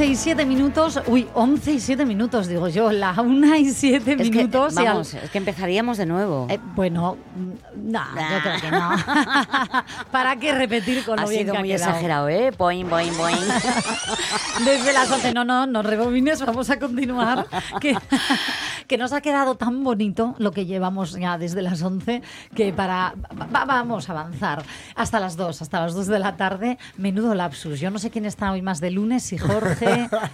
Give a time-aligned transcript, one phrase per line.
[0.00, 4.12] 11 y 7 minutos, uy, 11 y 7 minutos, digo yo, la 1 y 7
[4.12, 4.74] Es que, minutos.
[4.78, 6.46] al- vamos, es que empezaríamos de nuevo.
[6.48, 8.90] Eh, bueno, mm, no, yo creo que no.
[10.10, 12.50] ¿Para qué repetir con lo ha bien sido que ha muy exagerado, ¿eh?
[12.56, 13.36] Boing, boing, boing.
[14.64, 17.46] Desde las 11, no, no, no rebobines, vamos a continuar.
[17.78, 17.94] Que,
[18.86, 22.22] que nos ha quedado tan bonito lo que llevamos ya desde las 11
[22.54, 23.12] que para.
[23.38, 24.62] va- vamos a avanzar
[24.94, 26.78] hasta las 2, hasta las 2 de la tarde.
[26.96, 27.80] Menudo lapsus.
[27.80, 29.89] Yo no sé quién está hoy más de lunes, si Jorge,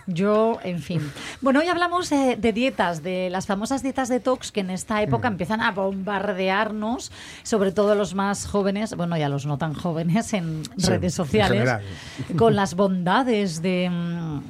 [0.07, 1.13] yo, en fin.
[1.41, 5.29] Bueno, hoy hablamos eh, de dietas, de las famosas dietas detox que en esta época
[5.29, 10.63] empiezan a bombardearnos, sobre todo los más jóvenes, bueno, ya los no tan jóvenes en
[10.77, 11.71] Sí, redes sociales
[12.37, 14.41] con las bondades de, mm,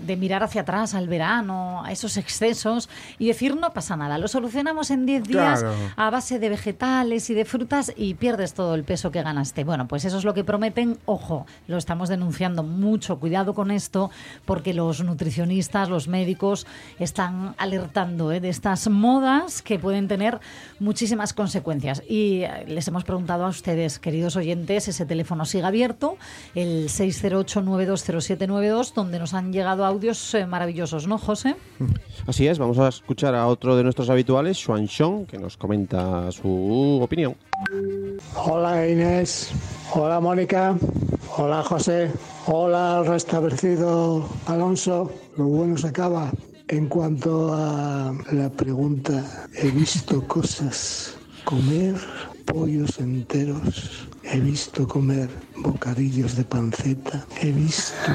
[0.00, 4.28] de mirar hacia atrás al verano, a esos excesos y decir no pasa nada, lo
[4.28, 5.74] solucionamos en 10 días Claro.
[5.96, 9.64] a base de vegetales y de frutas y pierdes todo el peso que ganaste.
[9.64, 10.98] Bueno, pues eso es lo que prometen.
[11.04, 14.10] Ojo, lo estamos denunciando mucho, cuidado con esto,
[14.44, 16.66] porque los nutricionistas, los médicos
[16.98, 18.40] están alertando ¿eh?
[18.40, 20.40] de estas modas que pueden tener
[20.78, 22.02] muchísimas consecuencias.
[22.08, 26.16] Y eh, les hemos preguntado a ustedes, queridos oyentes, ese teléfono sigue abierto,
[26.54, 31.56] el 608-920792, donde nos han llegado audios eh, maravillosos, ¿no, José?
[32.26, 36.30] Así es, vamos a escuchar a otro de nuestros habituales, Xuan Shong, que nos comenta
[36.32, 37.36] su opinión.
[38.36, 39.52] Hola Inés,
[39.94, 40.76] hola Mónica,
[41.36, 42.10] hola José,
[42.46, 45.10] hola al restablecido Alonso.
[45.36, 46.30] Lo bueno se acaba.
[46.68, 51.96] En cuanto a la pregunta, he visto cosas, comer
[52.44, 58.12] pollos enteros, he visto comer bocadillos de panceta, he visto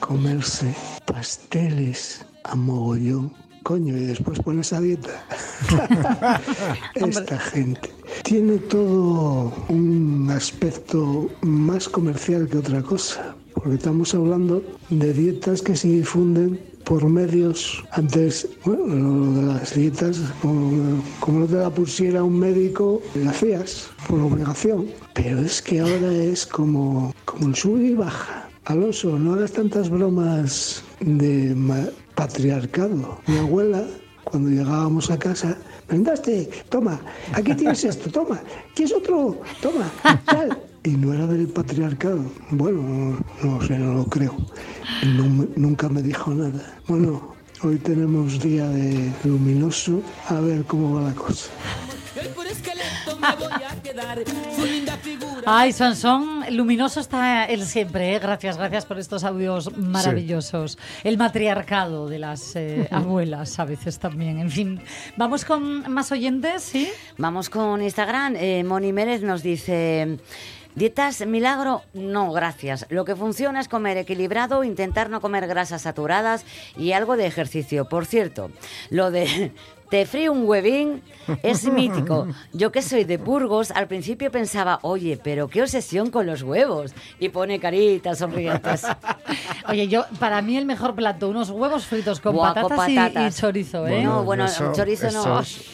[0.00, 0.74] comerse
[1.06, 3.32] pasteles a mogollón.
[3.62, 5.22] Coño, y después pones a dieta.
[6.94, 7.90] Esta gente
[8.22, 15.76] tiene todo un aspecto más comercial que otra cosa, porque estamos hablando de dietas que
[15.76, 17.84] se difunden por medios.
[17.92, 23.30] Antes, bueno, lo de las dietas, como, como no te la pusiera un médico, la
[23.30, 24.88] hacías por obligación.
[25.14, 28.48] Pero es que ahora es como, como el sube y baja.
[28.64, 31.54] Alonso, no hagas tantas bromas de
[32.16, 33.20] patriarcado.
[33.28, 33.86] Mi abuela,
[34.24, 35.56] cuando llegábamos a casa,
[35.88, 37.00] vendaste, toma,
[37.34, 38.40] aquí tienes esto, toma,
[38.74, 39.40] ¿quieres otro?
[39.62, 39.88] Toma,
[40.24, 40.69] tal.
[40.82, 42.24] Y no era del patriarcado.
[42.50, 44.34] Bueno, no, no sé, no lo creo.
[45.04, 46.78] No nunca me dijo nada.
[46.88, 51.50] Bueno, hoy tenemos día de luminoso, a ver cómo va la cosa.
[55.46, 58.18] Ay, Sansón, luminoso está él siempre, ¿eh?
[58.18, 60.78] Gracias, gracias por estos audios maravillosos.
[61.04, 64.38] El matriarcado de las eh, abuelas a veces también.
[64.38, 64.80] En fin,
[65.16, 66.88] vamos con más oyentes, ¿sí?
[67.16, 68.36] Vamos con Instagram.
[68.36, 70.18] Eh, Moni Mérez nos dice...
[70.74, 71.82] ¿Dietas milagro?
[71.94, 72.86] No, gracias.
[72.90, 76.44] Lo que funciona es comer equilibrado, intentar no comer grasas saturadas
[76.76, 77.88] y algo de ejercicio.
[77.88, 78.50] Por cierto,
[78.88, 79.52] lo de
[79.90, 81.02] te frío un huevín
[81.42, 82.28] es mítico.
[82.52, 86.92] Yo que soy de Burgos, al principio pensaba, oye, pero qué obsesión con los huevos.
[87.18, 88.84] Y pone caritas sonrientes.
[89.68, 93.40] Oye, yo, para mí el mejor plato, unos huevos fritos con Buah, con patatas, y-
[93.40, 94.02] chorizo, ¿eh?
[94.02, 95.40] No, bueno, eso- chorizo no.
[95.40, 95.64] eso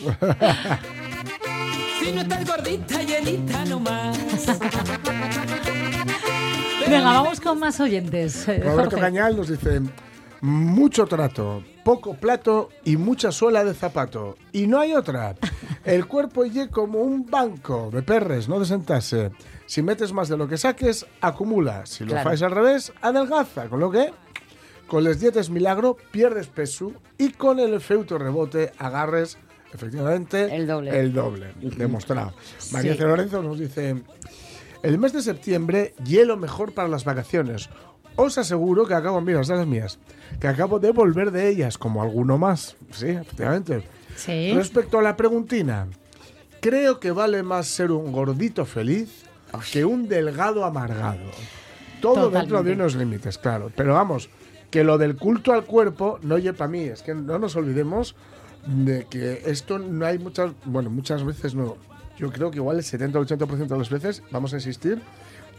[2.00, 4.19] Si no estás gordita, llenita nomás.
[6.88, 8.46] Venga, vamos con más oyentes.
[8.48, 9.00] eh, Roberto Jorge.
[9.00, 9.81] Cañal nos dice,
[10.40, 14.37] mucho trato, poco plato y mucha suela de zapato.
[14.52, 15.34] Y no hay otra.
[15.84, 19.32] El cuerpo ye como un banco de perres, no de sentarse.
[19.66, 21.87] Si metes más de lo que saques, acumula.
[21.87, 22.31] Si lo Claro.
[22.31, 23.69] fais al revés, adelgaza.
[23.69, 24.12] Con lo que,
[24.87, 29.38] con les dietas milagro, pierdes peso y con el efecto rebote agarres,
[29.72, 30.98] efectivamente, El doble.
[30.98, 32.32] El doble, demostrado.
[32.72, 32.98] María Sí.
[32.98, 33.04] C.
[33.04, 34.02] Lorenzo nos dice...
[34.82, 37.70] El mes de septiembre, hielo mejor para las vacaciones.
[38.14, 39.98] Os aseguro que acabo, mira, estas las mías,
[40.38, 42.76] que acabo de volver de ellas, como alguno más.
[42.92, 43.82] Sí, efectivamente.
[44.14, 44.52] Sí.
[44.54, 45.88] Respecto a la preguntina,
[46.60, 49.24] creo que vale más ser un gordito feliz
[49.72, 51.30] que un delgado amargado.
[52.00, 53.72] Todo dentro de unos límites, claro.
[53.74, 54.28] Pero vamos,
[54.70, 56.84] que lo del culto al cuerpo no oye para mí.
[56.84, 58.14] Es que no nos olvidemos
[58.66, 61.76] de que esto no hay muchas, bueno, muchas veces no.
[62.18, 65.00] Yo creo que igual el 70 o 80% de las veces, vamos a insistir,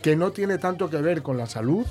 [0.01, 1.85] que no tiene tanto que ver con la salud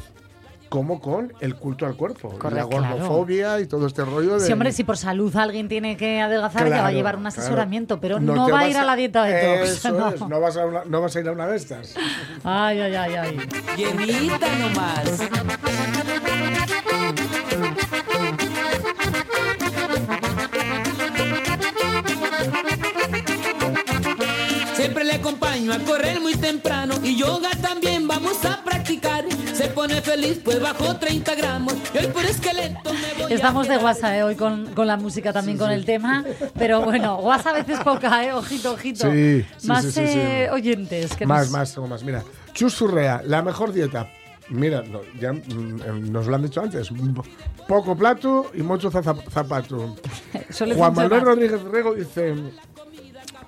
[0.68, 2.30] como con el culto al cuerpo.
[2.30, 2.68] Y la claro.
[2.68, 4.40] gordofobia y todo este rollo de...
[4.44, 7.22] Sí, hombre, si por salud alguien tiene que adelgazar, ya va a Claro, llevar un
[7.22, 7.38] claro.
[7.40, 9.70] asesoramiento, pero no, va a ir a la dieta de tox.
[9.70, 10.08] Eso no.
[10.08, 11.94] es, no vas, a una- no vas a ir a una de estas.
[12.42, 13.38] Ay, ay, ay, ay.
[13.76, 15.20] Llenita nomás.
[25.70, 29.24] Acompaño a correr muy temprano y yoga también vamos a practicar.
[29.54, 33.64] Se pone feliz pues bajó 30 gramos y hoy por esqueleto me voy a Estamos
[33.64, 33.80] de quedar.
[33.82, 36.24] guasa eh, hoy con, con la música también, con el tema,
[36.58, 38.32] pero bueno, guasa a veces poca, ¿eh?
[38.32, 39.10] Ojito, ojito.
[39.10, 40.54] Sí, sí, más sí, sí, eh, sí.
[40.54, 41.16] oyentes.
[41.16, 42.02] Que Más, nos- más, tengo más.
[42.04, 42.22] Mira,
[42.52, 44.08] Chus Surrea, la mejor dieta.
[44.48, 45.40] Mira, no, ya mm,
[45.84, 46.88] eh, nos lo han dicho antes.
[47.66, 49.96] Poco plato y mucho zapato.
[50.76, 51.22] Juan Manuel.
[51.22, 52.34] Rodríguez Rego dice: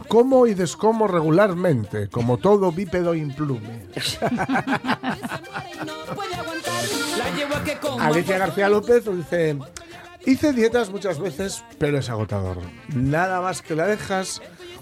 [0.09, 3.87] Como y descomo regularmente, como todo bípedo implume.
[8.01, 9.59] Alicia García López dice:
[10.25, 12.59] Hice dietas muchas veces, pero es agotador.
[12.95, 14.41] Nada más que la dejas,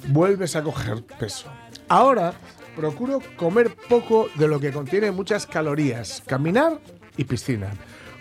[0.09, 1.49] vuelves a coger peso.
[1.89, 2.35] Ahora
[2.77, 6.79] procuro comer poco de lo que contiene muchas calorías, caminar
[7.17, 7.71] y piscina.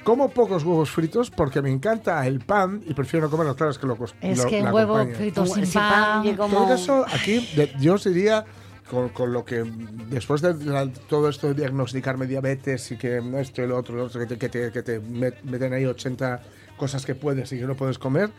[0.05, 3.77] Como pocos huevos fritos porque me encanta el pan y prefiero no comerlos, claro, es
[3.79, 5.17] que lo cos- Es lo- que un huevo acompaña.
[5.17, 6.25] frito sin sin pan, pan.
[6.27, 8.45] y como- Todo eso aquí, de- yo diría,
[8.89, 9.63] con, con lo que
[10.09, 14.03] después de la- todo esto de diagnosticarme diabetes y que esto y lo otro, lo
[14.05, 16.39] otro, que te, que te- que te met- meten ahí 80
[16.77, 18.29] cosas que puedes y que no puedes comer,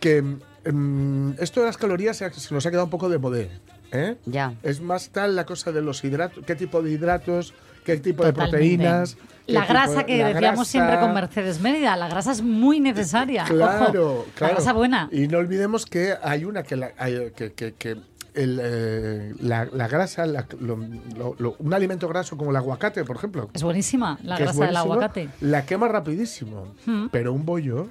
[0.00, 3.50] que mm, esto de las calorías se, se nos ha quedado un poco de modé.
[3.92, 4.16] ¿eh?
[4.24, 4.54] Ya.
[4.62, 7.52] Es más tal la cosa de los hidratos, qué tipo de hidratos,
[7.84, 9.16] qué tipo de proteínas.
[9.46, 10.70] La grasa que la decíamos grasa.
[10.70, 13.44] siempre con Mercedes Mérida, la grasa es muy necesaria.
[13.48, 14.52] Claro, Ojo, claro.
[14.54, 15.08] La grasa buena.
[15.12, 17.90] Y no olvidemos que hay una que, la- hay- que, que- que
[18.34, 20.78] el, eh, la, la grasa, la- lo-
[21.16, 24.76] lo- lo- un alimento graso como el aguacate, por ejemplo, Es buenísima la grasa del
[24.76, 25.28] aguacate.
[25.42, 26.74] la quema rapidísimo.
[26.86, 27.06] Mm.
[27.12, 27.88] Pero un bollo,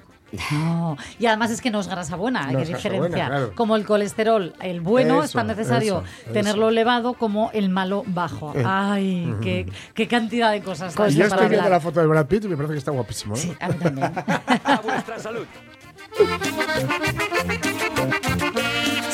[0.50, 0.96] No.
[1.18, 2.98] Y además es que no es grasa buena, hay No que es diferenciar.
[3.10, 3.52] buena, claro.
[3.54, 6.70] Como el colesterol, el bueno es Eso, tan necesario eso, tenerlo eso.
[6.70, 8.52] elevado como el malo bajo.
[8.56, 9.00] Eh.
[9.00, 10.98] Y qué, qué cantidad de cosas.
[10.98, 13.34] hay yo estoy viendo la foto de Brad Pitt y me parece que está guapísimo.
[13.36, 13.38] ¿eh?
[13.38, 14.12] Sí, a mí también.
[14.64, 15.46] A vuestra salud.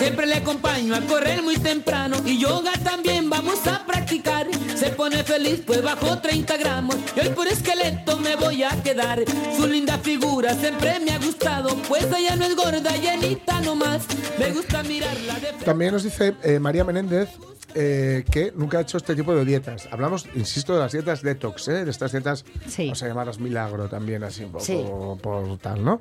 [0.00, 4.46] Siempre le acompaño a correr muy temprano y yoga también vamos a practicar.
[4.74, 9.22] Se pone feliz pues bajó 30 gramos y hoy por esqueleto me voy a quedar.
[9.56, 14.06] Su linda figura siempre me ha gustado, pues ella no es gorda, llenita nomás.
[14.38, 15.64] Me gusta mirarla de frente.
[15.66, 17.28] También nos dice eh, María Menéndez
[17.74, 19.86] eh, que nunca ha hecho este tipo de dietas.
[19.92, 21.84] Hablamos, insisto, de las dietas detox, ¿eh?
[21.84, 22.84] de estas dietas, Sí.
[22.84, 24.82] vamos a llamarlas milagro también, así un poco Sí.
[25.22, 26.00] por tal, ¿no?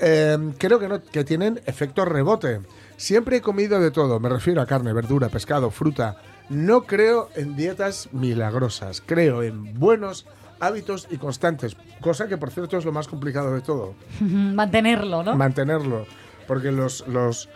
[0.00, 2.60] Eh, creo que, no, que tienen efecto rebote.
[2.96, 6.16] Siempre he comido de todo, me refiero a carne, verdura, pescado, fruta.
[6.48, 10.26] No creo en dietas milagrosas, creo en buenos
[10.60, 15.36] hábitos y constantes, cosa que por cierto es lo más complicado de todo Mantenerlo, ¿no?
[15.36, 16.06] mantenerlo.
[16.48, 17.48] Porque los, los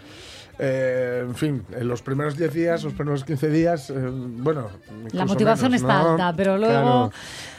[0.58, 4.68] eh, en fin, en los primeros 10 días, los primeros 15 días, eh, bueno.
[5.12, 6.10] La motivación menos, está ¿no?
[6.10, 6.72] alta, pero luego...
[6.72, 7.12] Claro,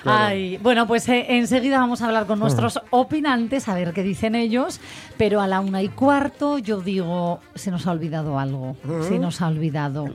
[0.03, 0.25] claro.
[0.25, 4.35] Ay, bueno, pues eh, enseguida vamos a hablar con nuestros opinantes, a ver qué dicen
[4.35, 4.79] ellos,
[5.17, 8.75] pero a la una y cuarto yo digo, se nos ha olvidado algo,
[9.07, 10.05] se nos ha olvidado.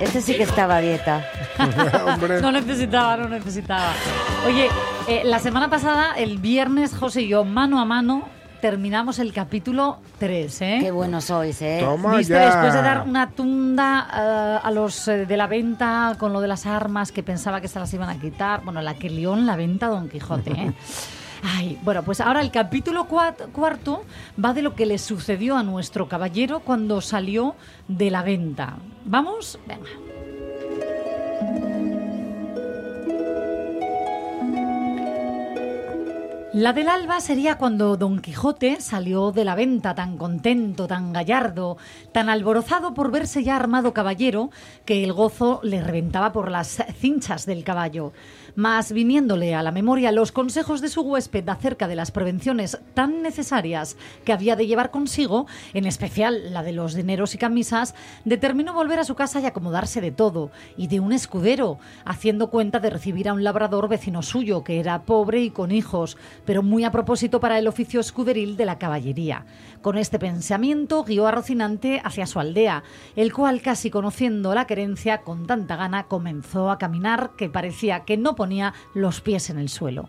[0.00, 1.24] Este sí que estaba a dieta.
[2.42, 3.92] No necesitaba, no necesitaba.
[4.46, 4.68] Oye,
[5.06, 8.28] eh, la semana pasada, el viernes, José y yo, mano a mano,
[8.68, 10.78] terminamos el capítulo 3, ¿eh?
[10.80, 11.80] Qué buenos sois, ¿eh?
[11.84, 12.46] Toma Viste, ya.
[12.46, 16.48] después de dar una tunda eh, a los eh, de la venta con lo de
[16.48, 19.44] las armas que pensaba que se las iban a quitar, bueno, la que lió en
[19.44, 20.72] la venta Don Quijote, ¿eh?
[21.58, 24.02] Ay, bueno, pues ahora el capítulo cuat- cuarto
[24.42, 27.56] va de lo que le sucedió a nuestro caballero cuando salió
[27.86, 28.76] de la venta.
[29.04, 29.58] ¿Vamos?
[29.66, 29.90] Venga.
[36.54, 41.78] La del alba sería cuando Don Quijote salió de la venta tan contento, tan gallardo,
[42.12, 44.50] tan alborozado por verse ya armado caballero,
[44.84, 48.12] que el gozo le reventaba por las cinchas del caballo.
[48.56, 53.20] Mas viniéndole a la memoria los consejos de su huésped acerca de las prevenciones tan
[53.20, 58.72] necesarias que había de llevar consigo, en especial la de los dineros y camisas, determinó
[58.72, 62.90] volver a su casa y acomodarse de todo, y de un escudero, haciendo cuenta de
[62.90, 66.92] recibir a un labrador vecino suyo, que era pobre y con hijos, pero muy a
[66.92, 69.46] propósito para el oficio escuderil de la caballería.
[69.82, 72.84] Con este pensamiento guió a Rocinante hacia su aldea,
[73.16, 78.16] el cual, casi conociendo la querencia, con tanta gana comenzó a caminar que parecía que
[78.16, 78.36] no
[78.94, 80.08] los pies en el suelo.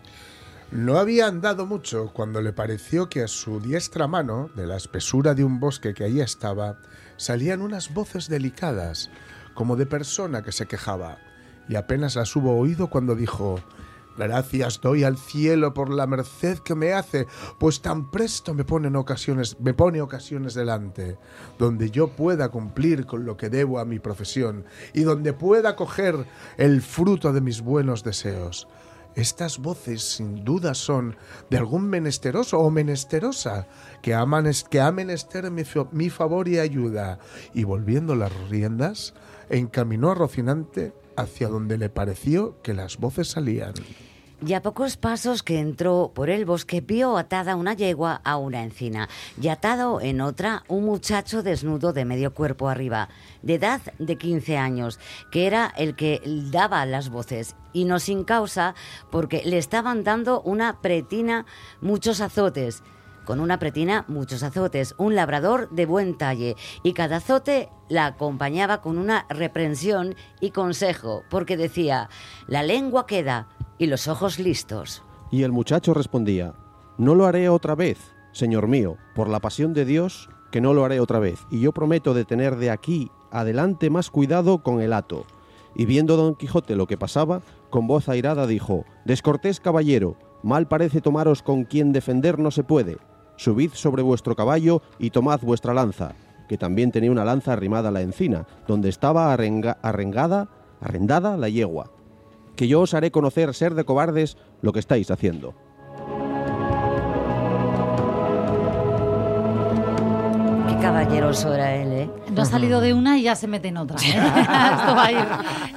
[0.70, 5.34] No había andado mucho cuando le pareció que a su diestra mano, de la espesura
[5.34, 6.78] de un bosque que allí estaba,
[7.16, 9.10] salían unas voces delicadas,
[9.54, 11.18] como de persona que se quejaba,
[11.68, 13.60] y apenas las hubo oído cuando dijo
[14.16, 17.26] Gracias doy al cielo por la merced que me hace,
[17.58, 21.18] pues tan presto me pone ocasiones, me pone ocasiones delante,
[21.58, 26.26] donde yo pueda cumplir con lo que debo a mi profesión y donde pueda coger
[26.56, 28.68] el fruto de mis buenos deseos.
[29.14, 31.16] Estas voces sin duda son
[31.48, 33.66] de algún menesteroso o menesterosa
[34.02, 37.18] que ha, manes- que ha menester mi favor y ayuda.
[37.54, 39.14] Y volviendo las riendas,
[39.48, 43.74] encaminó a Rocinante hacia donde le pareció que las voces salían.
[44.44, 48.62] Y a pocos pasos que entró por el bosque vio atada una yegua a una
[48.62, 49.08] encina
[49.40, 53.08] y atado en otra un muchacho desnudo de medio cuerpo arriba,
[53.40, 55.00] de edad de 15 años,
[55.32, 56.20] que era el que
[56.50, 58.74] daba las voces y no sin causa
[59.10, 61.46] porque le estaban dando una pretina
[61.80, 62.82] muchos azotes.
[63.26, 66.54] Con una pretina muchos azotes, un labrador de buen talle
[66.84, 72.08] y cada azote la acompañaba con una reprensión y consejo porque decía,
[72.46, 75.02] la lengua queda y los ojos listos.
[75.32, 76.54] Y el muchacho respondía,
[76.98, 77.98] No lo haré otra vez,
[78.30, 81.72] señor mío, por la pasión de Dios, que no lo haré otra vez, y yo
[81.72, 85.26] prometo de tener de aquí adelante más cuidado con el hato.
[85.74, 91.00] Y viendo don Quijote lo que pasaba, con voz airada dijo, Descortés caballero, mal parece
[91.00, 92.98] tomaros con quien defender no se puede.
[93.36, 96.12] Subid sobre vuestro caballo y tomad vuestra lanza,
[96.48, 100.48] que también tenía una lanza arrimada a la encina, donde estaba arrenga- arrengada,
[100.80, 101.90] arrendada la yegua
[102.56, 105.52] que yo os haré conocer ser de cobardes lo que estáis haciendo.
[110.68, 112.10] Qué caballeroso era él, ¿eh?
[112.32, 113.96] No ha salido de una y ya se mete en otra.
[113.98, 114.08] ¿eh?
[114.08, 115.18] Esto va a ir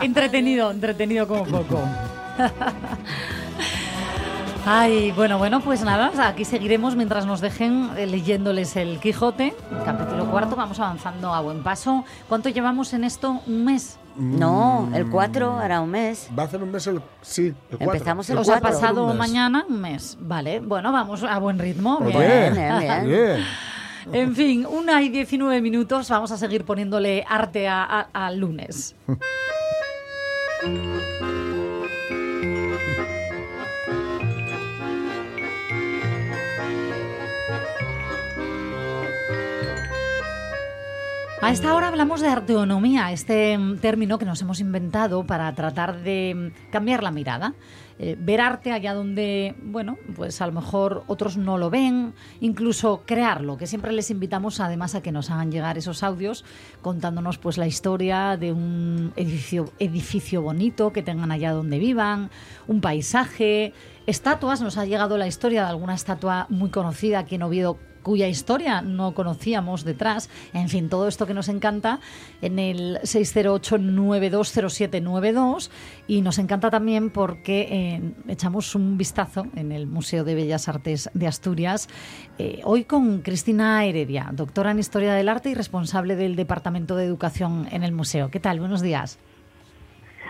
[0.01, 1.79] entretenido, entretenido como poco.
[4.65, 10.29] Ay, bueno, bueno, pues nada, aquí seguiremos mientras nos dejen eh, leyéndoles el Quijote, capítulo
[10.29, 12.03] cuarto, vamos avanzando a buen paso.
[12.27, 13.41] ¿Cuánto llevamos en esto?
[13.47, 13.97] ¿Un mes?
[14.15, 16.29] No, el 4 era un mes.
[16.37, 17.01] Va a hacer un mes el...
[17.21, 17.93] Sí, el cuatro.
[17.93, 18.69] Empezamos el Os ha cuatro.
[18.69, 20.59] pasado Un mañana un mes, vale.
[20.59, 21.97] Bueno, vamos a buen ritmo.
[21.99, 22.53] Pues bien.
[22.53, 23.07] bien, bien.
[23.07, 23.45] Bien.
[24.11, 28.95] En fin, una y 19 minutos, vamos a seguir poniéndole arte al lunes.
[41.41, 46.01] A esta hora hablamos de arteonomía, este mm, término que nos hemos inventado para tratar
[46.01, 47.53] de mm, cambiar la mirada,
[47.97, 53.03] eh, ver arte allá donde, bueno, pues a lo mejor otros no lo ven, incluso
[53.05, 56.43] crearlo, que siempre les invitamos además a que nos hagan llegar esos audios
[56.81, 62.31] contándonos pues la historia de un edificio, edificio bonito que tengan allá donde vivan,
[62.67, 63.73] un paisaje,
[64.07, 68.27] estatuas, nos ha llegado la historia de alguna estatua muy conocida aquí en Oviedo cuya
[68.27, 70.29] historia no conocíamos detrás.
[70.53, 71.99] En fin, todo esto que nos encanta
[72.41, 75.69] en el 608-920792
[76.07, 81.09] y nos encanta también porque eh, echamos un vistazo en el Museo de Bellas Artes
[81.13, 81.87] de Asturias,
[82.37, 87.05] eh, hoy con Cristina Heredia, doctora en Historia del Arte y responsable del Departamento de
[87.05, 88.31] Educación en el museo.
[88.31, 88.59] ¿Qué tal?
[88.59, 89.19] Buenos días.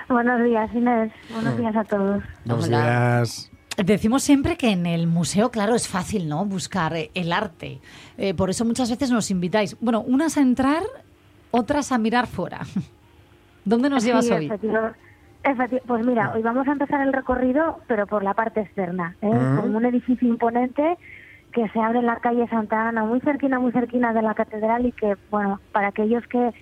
[0.10, 1.12] Buenos días, Inés.
[1.32, 2.24] Buenos días a todos.
[2.46, 3.20] Buenos Hola.
[3.20, 3.52] días.
[3.78, 6.46] Decimos siempre que en el museo, claro, es fácil, ¿no?
[6.46, 7.80] Buscar eh, el arte.
[8.18, 9.78] Eh, por eso muchas veces nos invitáis.
[9.80, 10.84] Bueno, unas a entrar,
[11.52, 12.60] otras a mirar fuera.
[13.66, 14.52] ¿Dónde nos llevas hoy?
[15.88, 19.16] Pues mira, hoy vamos a empezar el recorrido, pero por la parte externa.
[19.22, 19.30] ¿eh?
[19.32, 19.60] Ah.
[19.62, 20.98] Con un edificio imponente
[21.54, 24.86] que se abre en la calle Santa Ana, muy cerquina, muy cerquina de la catedral
[24.86, 26.54] y que, bueno, para aquellos que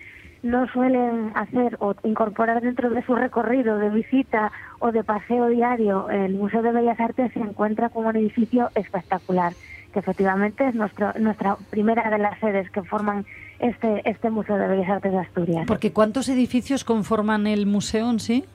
[0.43, 6.09] no suelen hacer o incorporar dentro de su recorrido de visita o de paseo diario
[6.09, 9.53] el Museo de Bellas Artes se encuentra como un edificio espectacular,
[9.93, 13.25] que efectivamente es nuestro, nuestra primera de las sedes que forman
[13.59, 15.65] este, este Museo de Bellas Artes de Asturias.
[15.67, 18.45] Porque ¿cuántos edificios conforman el museo en sí?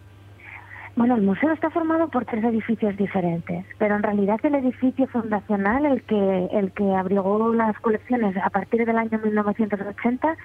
[0.94, 5.86] Bueno, el museo está formado por tres edificios diferentes, pero en realidad el edificio fundacional,
[5.86, 10.36] el que, el que abrigó las colecciones a partir del año 1980,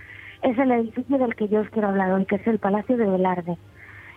[0.41, 3.05] es el edificio del que yo os quiero hablar hoy, que es el Palacio de
[3.05, 3.57] Velarde,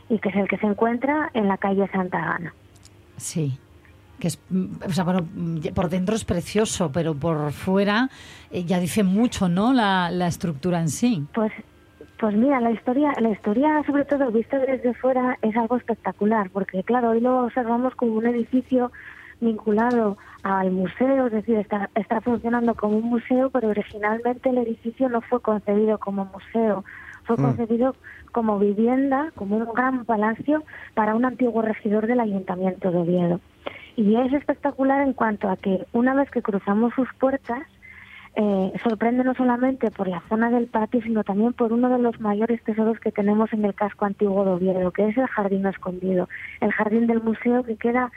[0.08, 2.54] y que es el que se encuentra en la calle Santa Ana.
[3.16, 3.58] Sí.
[4.18, 4.38] Que es,
[4.86, 5.26] o sea, bueno,
[5.74, 8.10] por dentro es precioso, pero por fuera
[8.50, 9.72] eh, ya dice mucho, ¿no?
[9.72, 11.26] La, la estructura en sí.
[11.32, 11.52] Pues
[12.20, 16.82] pues mira, la historia, la historia sobre todo vista desde fuera es algo espectacular, porque
[16.82, 18.92] claro, hoy lo observamos como un edificio
[19.40, 25.08] vinculado al museo, es decir, está, está funcionando como un museo, pero originalmente el edificio
[25.08, 26.84] no fue concebido como museo,
[27.24, 27.42] fue Mm.
[27.42, 27.94] concebido
[28.32, 30.62] como vivienda, como un gran palacio
[30.94, 33.40] para un antiguo regidor del Ayuntamiento de Oviedo.
[33.96, 37.62] Y es espectacular en cuanto a que una vez que cruzamos sus puertas,
[38.36, 42.20] eh, sorprende no solamente por la zona del patio, sino también por uno de los
[42.20, 46.28] mayores tesoros que tenemos en el casco antiguo de Oviedo, que es el jardín escondido,
[46.60, 48.12] el jardín del museo que queda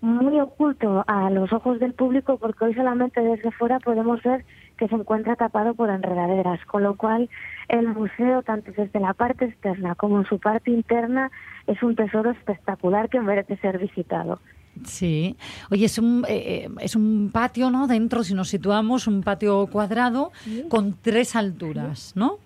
[0.00, 4.44] muy oculto a los ojos del público porque hoy solamente desde fuera podemos ver
[4.76, 7.28] que se encuentra tapado por enredaderas, con lo cual
[7.68, 11.30] el museo, tanto desde la parte externa como en su parte interna,
[11.66, 14.40] es un tesoro espectacular que merece ser visitado.
[14.84, 15.36] Sí.
[15.72, 17.88] Oye, es un, eh, eh, es un patio, ¿no?
[17.88, 20.30] Dentro, si nos situamos, un patio cuadrado
[20.68, 22.38] con tres alturas, ¿no?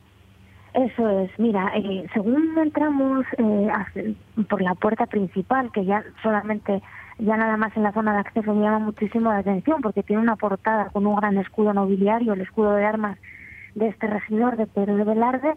[0.75, 4.14] Eso es, mira, eh, según entramos eh,
[4.49, 6.80] por la puerta principal, que ya solamente,
[7.19, 10.23] ya nada más en la zona de acceso me llama muchísimo la atención, porque tiene
[10.23, 13.19] una portada con un gran escudo nobiliario, el escudo de armas
[13.75, 15.54] de este regidor de Pedro de Velarde,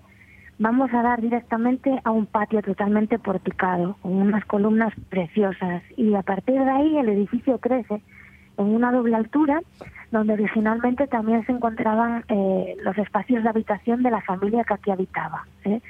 [0.58, 6.22] vamos a dar directamente a un patio totalmente porticado, con unas columnas preciosas, y a
[6.22, 8.02] partir de ahí el edificio crece
[8.58, 9.62] en una doble altura,
[10.12, 14.92] donde originalmente también se encontraban eh, los espacios de habitación de la familia que aquí
[14.92, 15.46] habitaba.
[15.66, 15.82] ¿eh?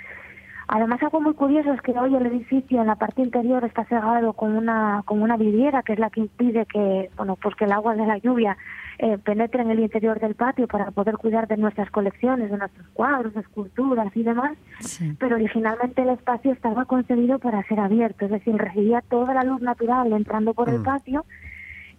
[0.68, 4.34] Además, algo muy curioso es que hoy el edificio en la parte interior está cerrado
[4.34, 7.72] con una, con una vidriera, que es la que impide que, bueno, pues que el
[7.72, 8.58] agua de la lluvia
[8.98, 12.88] eh, penetre en el interior del patio para poder cuidar de nuestras colecciones, de nuestros
[12.94, 14.58] cuadros, esculturas y demás.
[14.80, 15.16] Sí.
[15.20, 19.62] Pero originalmente el espacio estaba concebido para ser abierto, es decir, recibía toda la luz
[19.62, 21.26] natural entrando por el patio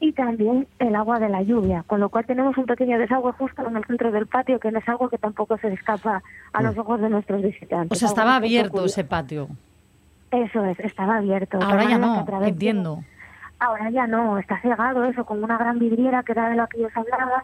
[0.01, 3.67] y también el agua de la lluvia, con lo cual tenemos un pequeño desagüe justo
[3.67, 6.23] en el centro del patio, que no es algo que tampoco se escapa
[6.53, 7.97] a los ojos de nuestros visitantes.
[7.97, 9.49] O sea, estaba abierto ese patio.
[10.31, 11.59] Eso es, estaba abierto.
[11.63, 13.05] Ahora ya no, entiendo.
[13.59, 16.81] Ahora ya no, está cegado eso, con una gran vidriera que era de lo que
[16.81, 17.43] yo os hablaba.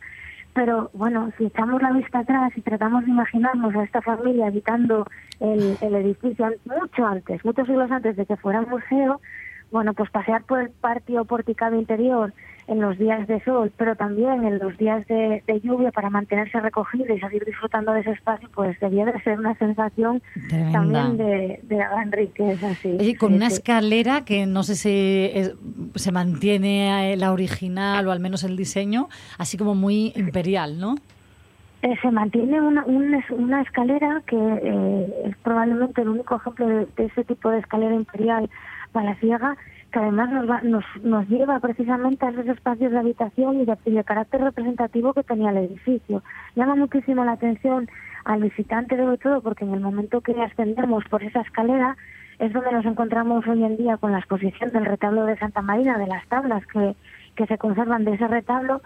[0.55, 5.07] Pero bueno, si echamos la vista atrás y tratamos de imaginarnos a esta familia habitando
[5.41, 9.19] el, el edificio mucho antes, muchos siglos antes de que fuera un museo,
[9.73, 12.33] bueno, pues pasear por el patio porticado interior
[12.69, 16.61] en los días de sol, pero también en los días de, de lluvia para mantenerse
[16.61, 20.73] recogido y seguir disfrutando de ese espacio, pues debía de ser una sensación Tremenda.
[20.73, 22.75] también de, de gran riqueza.
[22.81, 23.55] Sí, Oye, con sí, una sí.
[23.57, 25.55] escalera que no sé si es-
[25.97, 29.09] se mantiene eh, la original o al menos el diseño,
[29.39, 30.95] así como muy imperial, ¿no?
[31.83, 36.65] Eh, se mantiene una, un es- una escalera que eh, es probablemente el único ejemplo
[36.69, 38.49] de, de ese tipo de escalera imperial
[38.93, 39.57] palaciega
[39.93, 44.05] que además nos, va- nos, nos lleva precisamente a esos espacios de habitación y de,
[44.05, 46.23] carácter representativo que tenía el edificio.
[46.57, 47.89] Llama muchísimo la atención
[48.25, 51.97] al visitante, sobre todo porque en el momento que ascendemos por esa escalera
[52.39, 55.99] es donde nos encontramos hoy en día con la exposición del retablo de Santa Marina,
[55.99, 56.95] de las tablas que,
[57.37, 58.81] que se conservan de ese retablo,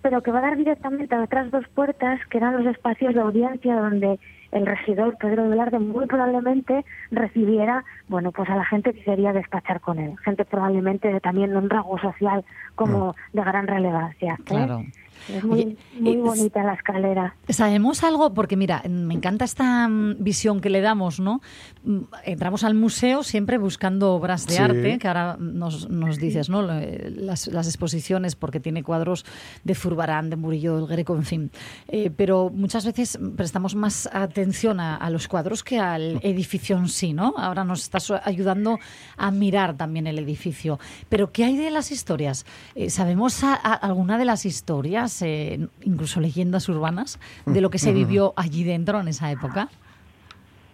[0.00, 3.20] pero que va a dar directamente a otras dos puertas que eran los espacios de
[3.20, 4.18] audiencia donde
[4.52, 9.80] el regidor Pedro Velarde muy probablemente recibiera, bueno, pues a la gente que quería despachar
[9.80, 14.34] con él, gente probablemente de también de un rasgo social como de gran relevancia.
[14.34, 14.44] ¿eh?
[14.44, 14.82] Claro.
[15.28, 17.36] Es muy, Oye, muy bonita la escalera.
[17.48, 18.32] ¿Sabemos algo?
[18.34, 21.40] Porque mira, me encanta esta mm, visión que le damos, ¿no?
[21.84, 24.58] Mm, Entramos al museo siempre buscando obras de Sí.
[24.62, 26.62] arte, que ahora nos, nos dices, ¿no?
[26.72, 29.24] Eh, Las, las exposiciones, porque tiene cuadros
[29.64, 31.50] de Zurbarán, de Murillo, del Greco, en fin.
[31.88, 36.88] Eh, pero muchas veces prestamos más atención a, a los cuadros que al edificio en
[36.88, 37.34] sí, ¿no?
[37.36, 38.78] Ahora nos estás ayudando
[39.16, 40.78] a mirar también el edificio.
[41.08, 42.46] Pero ¿qué hay de las historias?
[42.74, 47.78] Eh, ¿Sabemos a- a- alguna de las historias, eh, incluso leyendas urbanas, de lo que
[47.78, 49.68] se vivió allí dentro en esa época?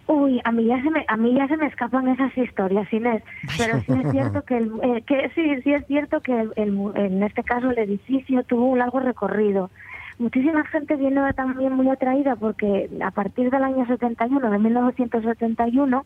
[0.07, 3.21] Uy, a mí ya se me, a mí ya se me escapan esas historias, Inés.
[3.57, 6.71] Pero sí es cierto que, el, eh, que sí, sí es cierto que el- el
[6.71, 9.69] mu- en este caso el edificio tuvo un largo recorrido.
[10.17, 16.05] Muchísima gente viene también muy atraída porque a partir del año 71, de 1971,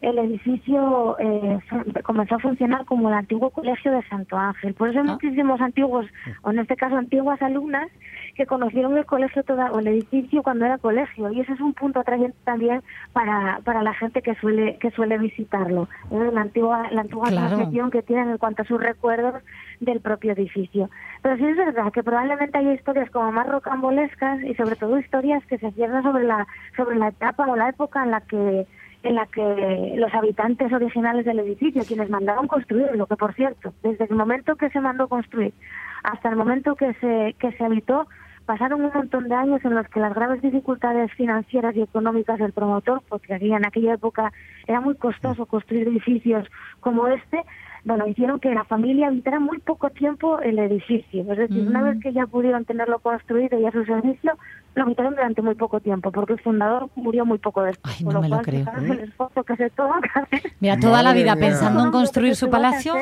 [0.00, 1.58] el edificio eh,
[2.04, 4.74] comenzó a funcionar como el antiguo colegio de Santo Ángel.
[4.74, 6.06] Por eso hay muchísimos antiguos,
[6.42, 7.88] o en este caso antiguas alumnas,
[8.34, 11.30] que conocieron el colegio toda, o el edificio cuando era colegio.
[11.32, 12.82] Y ese es un punto atrayente también
[13.12, 15.88] para, para la gente que suele que suele visitarlo.
[16.10, 16.30] ¿eh?
[16.32, 17.90] La antigua, la antigua Claro.
[17.90, 19.42] que tienen en cuanto a sus recuerdos
[19.80, 20.88] del propio edificio.
[21.22, 25.44] Pero sí es verdad que probablemente haya historias como más rocambolescas y sobre todo historias
[25.46, 28.66] que se cierran sobre la sobre la etapa o la época en la que
[29.02, 34.04] en la que los habitantes originales del edificio, quienes mandaron construirlo, que por cierto, desde
[34.04, 35.54] el momento que se mandó construir
[36.02, 38.06] hasta el momento que se que se habitó,
[38.46, 42.52] pasaron un montón de años en los que las graves dificultades financieras y económicas del
[42.52, 44.32] promotor, porque aquí en aquella época
[44.66, 46.46] era muy costoso construir edificios
[46.80, 47.42] como este,
[47.84, 51.22] bueno, hicieron que la familia habitara muy poco tiempo el edificio.
[51.32, 51.84] Es decir, una Mm.
[51.84, 54.32] vez que ya pudieron tenerlo construido y a su servicio,
[54.74, 57.96] lo habitaron durante muy poco tiempo, porque el fundador murió muy poco después.
[57.98, 58.60] Ay, no me lo cual, creo.
[58.66, 60.42] fijaros el esfuerzo que se toma cada vez.
[60.60, 61.46] Mira, toda la vida mía.
[61.48, 62.94] pensando en lo construir su palacio.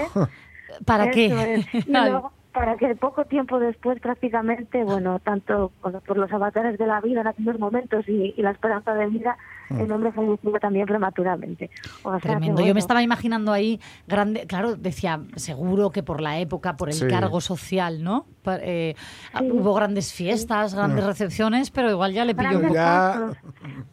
[0.85, 1.55] ¿Para Eso qué?
[1.55, 1.75] es.
[1.75, 6.87] Y luego, para que poco tiempo después prácticamente, bueno, tanto por, por los avatares de
[6.87, 9.37] la vida en aquellos momentos y, y la esperanza de vida,
[9.71, 11.71] el hombre falleció también prematuramente.
[12.03, 12.63] O sea que, Tremendo.
[12.67, 16.95] Yo me estaba imaginando ahí grande, claro, decía, seguro que por la época, por el
[16.95, 17.07] Sí.
[17.07, 18.27] cargo social, ¿no?
[18.61, 18.95] Eh,
[19.35, 19.51] ah, Sí.
[19.53, 22.75] Hubo grandes fiestas, grandes recepciones, pero igual ya le pilló un poco.
[22.75, 23.31] Ya.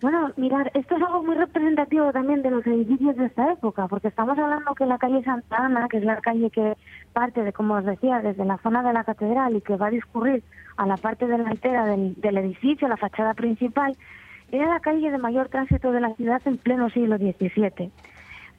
[0.01, 4.07] Bueno, mirar, esto es algo muy representativo también de los edificios de esta época, porque
[4.07, 6.75] estamos hablando que la calle Santa Ana, que es la calle que
[7.13, 9.91] parte de, como os decía, desde la zona de la catedral y que va a
[9.91, 10.43] discurrir
[10.77, 13.95] a la parte delantera del, del edificio, la fachada principal,
[14.51, 17.91] era la calle de mayor tránsito de la ciudad en pleno siglo XVII.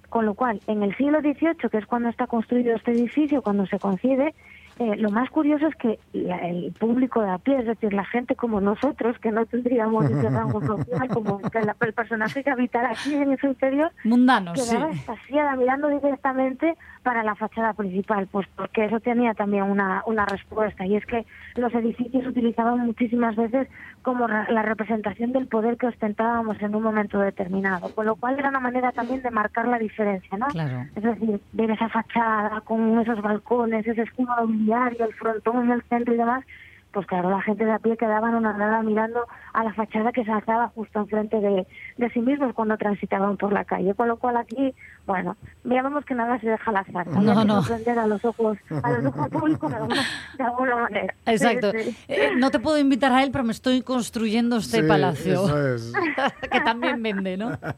[0.08, 3.66] Con lo cual, en el siglo XVIII, que es cuando está construido este edificio, cuando
[3.66, 4.34] se concibe,
[4.78, 8.04] eh, lo más curioso es que la- el público de a pie, es decir, la
[8.04, 12.90] gente como nosotros, que no tendríamos ese rango social, como la- el personaje que habitara
[12.90, 14.76] aquí en su interior, Mundanos, sí.
[14.76, 20.26] quedaba extasiada mirando directamente para la fachada principal, pues porque eso tenía también una, una
[20.26, 23.68] respuesta, y es que los edificios utilizaban muchísimas veces
[24.02, 28.48] como la representación del poder que ostentábamos en un momento determinado, con lo cual era
[28.48, 30.48] una manera también de marcar la diferencia, ¿no?
[30.48, 30.88] Claro.
[30.96, 35.82] Es decir, ver esa fachada con esos balcones, ese escudo mobiliario, el frontón en el
[35.84, 36.44] centro y demás,
[36.92, 40.30] pues claro, la gente de a pie quedaba nada mirando a la fachada que se
[40.32, 41.66] alzaba justo enfrente de,
[41.98, 43.94] de sí mismos cuando transitaban por la calle.
[43.94, 44.74] Con lo cual aquí,
[45.06, 47.06] bueno, veamos que nada se deja al azar.
[47.08, 47.62] No, no.
[47.62, 50.02] sorprender a los ojos, a los ojos públicos de alguna,
[50.38, 51.14] de alguna manera.
[51.26, 51.72] Exacto.
[51.72, 51.96] Sí, sí.
[52.08, 55.44] Eh, no te puedo invitar a él, pero me estoy construyendo este Sí, palacio.
[55.44, 55.92] eso es.
[56.50, 57.50] que también vende, ¿no?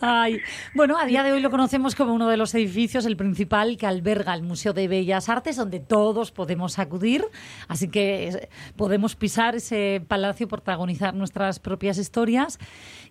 [0.00, 0.40] Ay.
[0.74, 3.86] Bueno, a día de hoy lo conocemos como uno de los edificios, el principal, que
[3.86, 7.24] alberga el Museo de Bellas Artes, donde todos podemos acudir.
[7.66, 12.58] Así que eh, podemos pisar ese palacio, protagonizar nuestras propias historias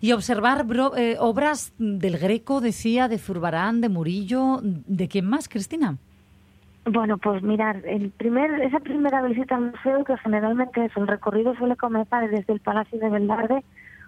[0.00, 4.60] y observar bro- eh, obras del Greco, decía, de Zurbarán, de Murillo.
[4.62, 5.96] ¿De quién más, Cristina?
[6.90, 11.54] Bueno, pues mirar, el primer, esa primera visita al museo, que generalmente es el recorrido
[11.56, 13.62] suele comenzar desde el Palacio de Beldarde,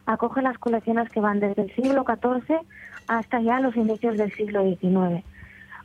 [0.07, 2.61] acoge las colecciones que van desde el siglo XIV
[3.09, 5.25] hasta ya los inicios del siglo XIX.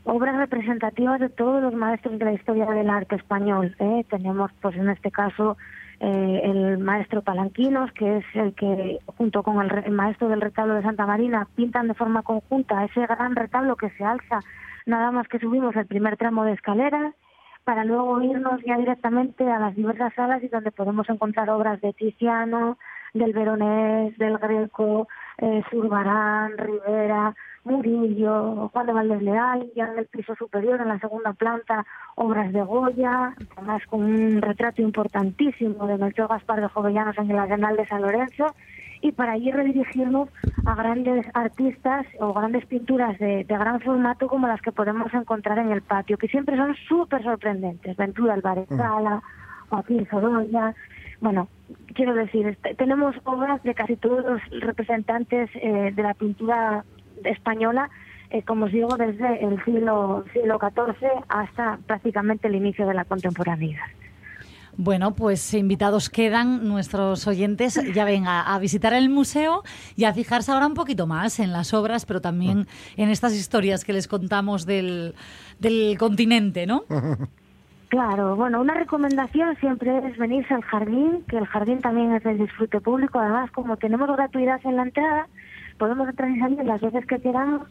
[0.03, 3.75] Obras representativas de todos los maestros de la historia del arte español.
[3.79, 4.05] ¿eh?
[4.09, 5.57] Tenemos, pues en este caso,
[5.99, 10.75] eh, el maestro Palanquinos, que es el que, junto con el, el maestro del retablo
[10.75, 14.41] de Santa Marina, pintan de forma conjunta ese gran retablo que se alza
[14.85, 17.13] nada más que subimos el primer tramo de escaleras
[17.63, 21.93] para luego irnos ya directamente a las diversas salas y donde podemos encontrar obras de
[21.93, 22.77] Tiziano,
[23.15, 30.05] del Veronés, del Greco, eh, Zurbarán, Rivera, Murillo, Juan de Valdés Leal, ya en el
[30.05, 35.97] piso superior, en la segunda planta, obras de Goya, además con un retrato importantísimo de
[35.97, 38.53] Melchor Gaspar de Jovellanos en el Arenal de San Lorenzo,
[39.01, 40.29] y para allí redirigirnos
[40.65, 45.57] a grandes artistas o grandes pinturas de, de gran formato como las que podemos encontrar
[45.59, 47.95] en el patio, que siempre son súper sorprendentes.
[47.97, 49.21] Ventura Álvarez Sala,
[49.69, 50.73] Joaquín Sorolla.
[51.21, 51.47] Bueno,
[51.93, 56.83] quiero decir, este- tenemos obras de casi todos los representantes eh, de la pintura
[57.23, 57.89] española,
[58.29, 63.05] eh, como os digo, desde el siglo, siglo XIV hasta prácticamente el inicio de la
[63.05, 63.85] contemporaneidad.
[64.77, 69.63] Bueno, pues invitados quedan nuestros oyentes, ya ven, a, a visitar el museo
[69.95, 73.85] y a fijarse ahora un poquito más en las obras, pero también en estas historias
[73.85, 75.15] que les contamos del,
[75.59, 76.83] del continente, ¿no?
[77.95, 82.33] Claro, bueno, una recomendación siempre es venirse al jardín, que el jardín también es de
[82.33, 83.19] disfrute público.
[83.19, 85.27] Además, como tenemos gratuidad en la entrada,
[85.77, 87.61] podemos entrar y salir las veces que queramos,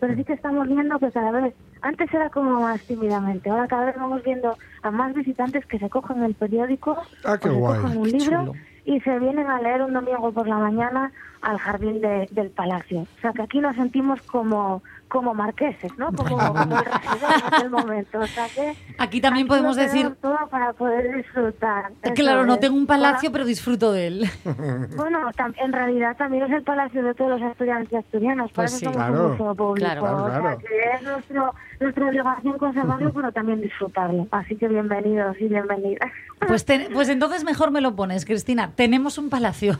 [0.00, 3.84] pero sí que estamos viendo que cada vez, antes era como más tímidamente, ahora cada
[3.84, 7.58] vez vamos viendo a más visitantes que se cogen el periódico, Ah, qué o se
[7.58, 7.80] guay.
[7.82, 8.52] cogen un libro chulo.
[8.86, 13.00] y se vienen a leer un domingo por la mañana al jardín de- del palacio.
[13.02, 14.82] O sea que aquí nos sentimos como,
[15.14, 16.10] como marqueses, ¿no?
[16.16, 18.18] Como, como el residente del momento.
[18.18, 21.92] O sea que Aquí también aquí podemos decir, todo para poder disfrutar.
[22.02, 24.30] Eso claro, no tengo un palacio, pero disfruto de él.
[24.96, 28.70] Bueno, en realidad también es el palacio de todos los estudiantes y asturianos, por Pues
[28.72, 28.84] eso sí.
[28.86, 29.24] somos Claro.
[29.26, 29.86] un museo público.
[29.86, 34.26] Claro, claro, O sea, que es nuestro, nuestra obligación conservarlo, pero también disfrutarlo.
[34.32, 36.10] Así que bienvenidos y bienvenidas.
[36.46, 38.70] Pues, te- pues entonces mejor me lo pones, Cristina.
[38.74, 39.78] Tenemos un palacio.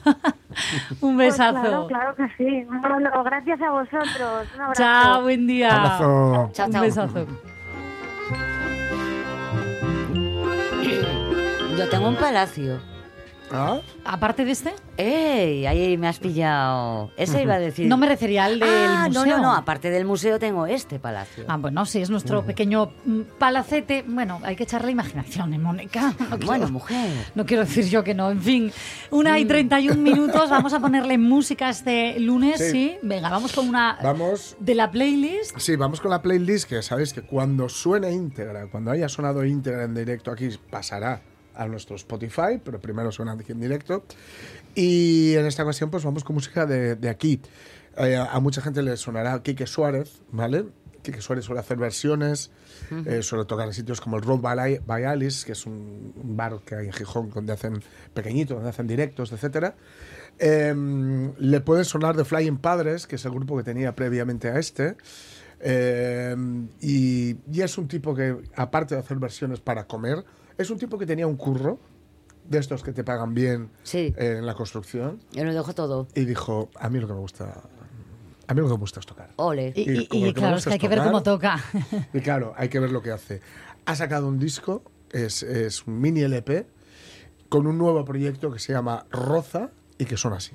[1.01, 1.61] un Pues besazo.
[1.61, 2.65] claro, claro que sí.
[2.81, 4.49] Bueno, gracias a vosotros.
[4.55, 4.83] Un abrazo.
[4.83, 5.75] Chao, buen día.
[5.75, 6.51] Abrazo.
[6.53, 6.83] Chao, Un chao.
[6.83, 7.27] besazo.
[11.77, 12.79] Yo tengo un palacio.
[13.51, 13.81] ¿Ah?
[14.05, 15.67] Aparte de este, ¡Ey!
[15.67, 17.11] Ahí me has pillado.
[17.17, 17.87] Ese iba a decir.
[17.89, 19.37] no me refería al del ah, no, museo.
[19.37, 19.53] no, no.
[19.55, 21.45] Aparte del museo tengo este palacio.
[21.49, 24.05] Ah, bueno, sí, es nuestro pequeño mm, palacete.
[24.07, 26.15] Bueno, hay que echarle imaginación, ¿eh, Mónica?
[26.31, 27.11] No quiero- Bueno, mujer.
[27.35, 28.31] No quiero decir yo que no.
[28.31, 28.73] En fin,
[29.11, 30.49] una y 31 minutos.
[30.51, 32.71] Vamos a ponerle música este lunes, ¿sí?
[32.71, 32.99] Sí.
[33.03, 34.57] Venga, vamos con una Vamos.
[34.61, 35.59] de la playlist.
[35.59, 39.85] Sí, vamos con la playlist que sabéis que cuando suene íntegra, cuando haya sonado íntegra
[39.85, 41.21] en directo aquí, pasará
[41.55, 44.05] a nuestro Spotify, pero primero suena aquí en directo.
[44.75, 47.41] Y en esta ocasión pues vamos con música de, de aquí.
[47.97, 50.67] Eh, a mucha gente le sonará Quique Suárez, ¿vale?
[51.05, 52.51] Quique Suárez suele hacer versiones,
[53.07, 56.61] eh, suele tocar en sitios como el Road by, by Alice, que es un, bar
[56.65, 57.81] que hay en Gijón donde hacen
[58.15, 59.77] pequeñito, donde hacen directos, etcétera.
[60.39, 60.75] Eh,
[61.39, 64.97] le puede sonar de Flying Padres, que es el grupo que tenía previamente a este.
[65.61, 66.35] Eh,
[66.81, 70.25] y, y es un tipo que, aparte de hacer versiones para comer,
[70.59, 71.79] es un tipo que tenía un curro
[72.49, 74.13] de estos que te pagan bien Sí.
[74.19, 76.07] eh, en la construcción Yo lo dejo todo.
[76.15, 77.63] y dijo, a mí lo que me gusta,
[78.47, 79.31] a mí lo que me gusta es tocar.
[79.37, 79.73] Ole.
[79.75, 81.11] Y, claro, es que hay que ver tocar.
[81.13, 81.65] cómo toca.
[82.13, 83.41] Y claro, hay que ver lo que hace.
[83.87, 86.67] Ha sacado un disco, es, es un mini LP,
[87.49, 90.53] con un nuevo proyecto que se llama Roza y que son así.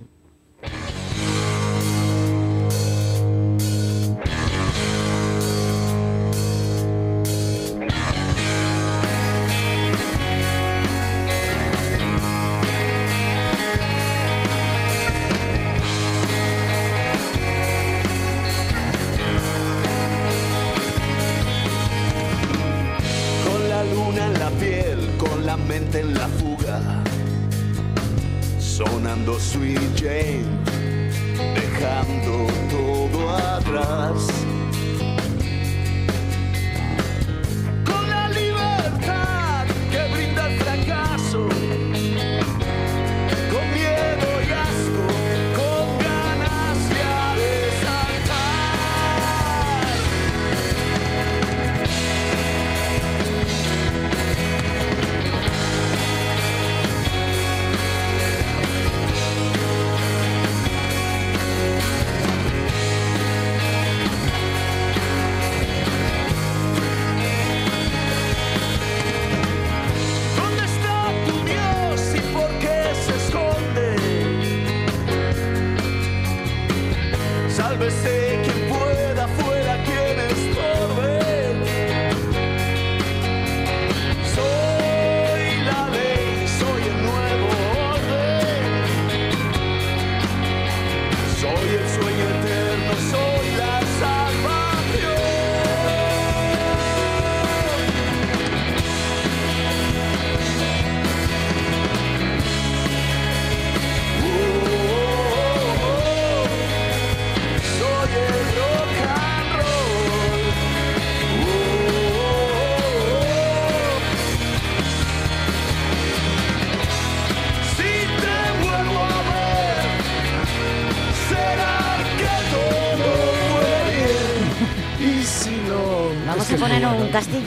[31.56, 34.48] Dejando todo atrás.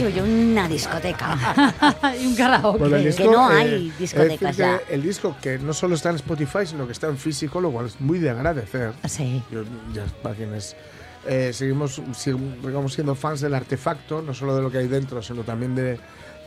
[0.05, 1.37] Castillo y una discoteca.
[2.21, 2.79] y un karaoke.
[2.79, 4.95] Bueno, el Que disco, no eh, hay discotecas es decir ya.
[4.95, 7.87] El disco que no solo está en Spotify, sino que está en físico, lo cual
[7.87, 8.93] es muy de agradecer.
[9.09, 9.43] Sí.
[9.51, 9.63] Yo,
[9.93, 10.77] ya para quienes
[11.27, 15.43] eh, seguimos, sigamos siendo fans del artefacto, no solo de lo que hay dentro, sino
[15.43, 15.99] también de,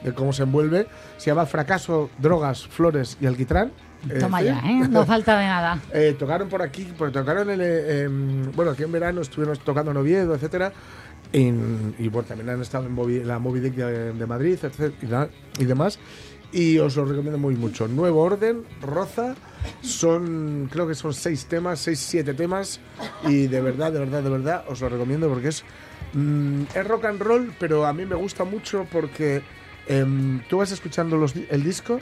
[0.04, 0.88] de cómo se envuelve.
[1.18, 3.72] Se llama Fracaso, Drogas, Flores y Alquitrán.
[4.10, 4.88] es Toma ya, ¿eh?
[4.90, 5.80] No falta de nada.
[5.94, 9.92] eh, tocaron por aquí, porque tocaron en, eh, em, bueno, aquí en verano estuvieron tocando
[9.92, 10.72] en Oviedo, etcétera.
[11.38, 15.28] En- y bueno, también han estado en, Movi- la Moby Dick de, de Madrid, etcétera,
[15.60, 16.00] y, demás.
[16.54, 17.88] Y os lo recomiendo muy mucho.
[17.90, 19.36] Nuevo Orden, Roza,
[19.82, 22.80] son, creo que son seis temas, seis, siete temas.
[23.28, 25.64] Y de verdad, de verdad, de verdad, os lo recomiendo porque es,
[26.14, 29.42] mm, es rock and roll, pero a mí me gusta mucho porque
[29.88, 32.00] em, tú vas escuchando los el disco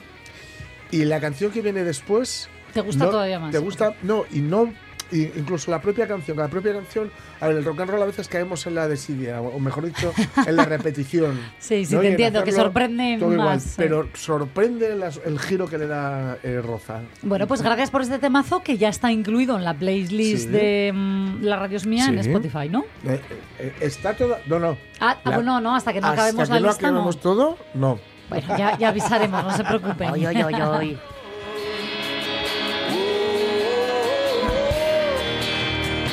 [0.91, 2.49] Y la canción que viene después...
[2.73, 3.51] ¿Te gusta no- todavía más?
[3.51, 3.95] ¿Te gusta?
[4.03, 4.71] No, y no...
[5.13, 8.05] y incluso la propia canción, la propia canción, a ver, el rock and roll a
[8.05, 10.11] veces caemos en la desidia, o mejor dicho,
[10.45, 11.39] en la repetición.
[11.59, 12.01] Sí, sí, ¿no?
[12.01, 13.73] te entiendo, que sorprende todo igual, más, sí.
[13.77, 17.01] pero sorprende las- el giro que le da eh, Roza.
[17.21, 20.49] Bueno, pues gracias por este temazo que ya está incluido en la playlist Sí.
[20.49, 22.19] de mm, La Radio es Mía en.
[22.19, 22.85] Spotify, ¿no?
[23.05, 23.19] Eh,
[23.59, 24.39] eh, está toda...
[24.47, 24.77] No, no.
[24.99, 26.87] Ah, ah, La- bueno, no, hasta que no hasta acabemos que la no lista, no.
[26.89, 27.99] acabemos todo, no.
[28.29, 30.09] Bueno, ya, ya avisaremos, no se preocupen.
[30.11, 30.97] Oy, oy, oy,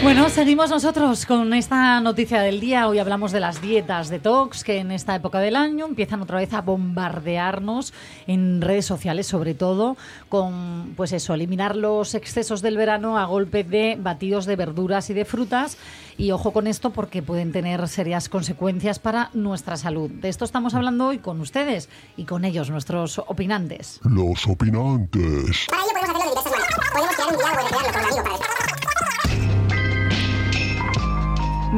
[0.02, 2.88] Bueno, seguimos nosotros con esta noticia del día.
[2.88, 6.54] Hoy hablamos de las dietas detox que en esta época del año empiezan otra vez
[6.54, 7.92] a bombardearnos
[8.26, 9.98] en redes sociales, sobre todo
[10.30, 15.14] con, pues eso, eliminar los excesos del verano a golpe de batidos de verduras y
[15.14, 15.76] de frutas.
[16.16, 20.10] Y ojo con esto porque pueden tener serias consecuencias para nuestra salud.
[20.10, 24.00] De esto estamos hablando hoy con ustedes y con ellos, nuestros opinantes.
[24.04, 25.66] Los opinantes.
[25.68, 26.90] Para ello podemos hacerlo de diversas maneras.
[26.92, 28.49] Podemos crear un diálogo y recrearlo con un amigo para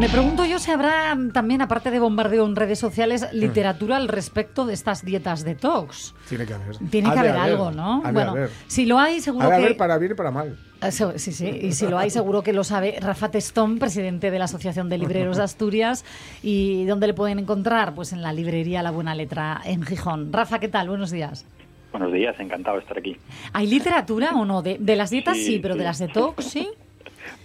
[0.03, 4.67] Me pregunto yo si habrá también, aparte de bombardeo en redes sociales, literatura al respecto
[4.67, 6.13] de estas dietas detox.
[6.29, 6.77] Tiene que haber.
[6.91, 8.03] Tiene Ha que de haber algo, ¿no?
[8.03, 8.51] ha de Bueno, haber.
[8.67, 9.65] si lo hay, seguro Ha de que...
[9.67, 10.59] haber para bien y para mal.
[10.81, 14.41] Ah, Sí, sí, y si lo hay, seguro que lo sabe Rafa Testón, presidente de
[14.41, 16.05] la Asociación de Libreros de Asturias.
[16.43, 17.95] ¿Y dónde le pueden encontrar?
[17.95, 20.33] Pues en la librería La Buena Letra en Gijón.
[20.33, 20.89] Rafa, ¿qué tal?
[20.89, 21.47] Buenos días.
[21.93, 23.17] Buenos días, encantado de estar aquí.
[23.53, 24.63] ¿Hay literatura o no?
[24.63, 26.69] De, de las dietas sí, Sí, pero de las detox sí.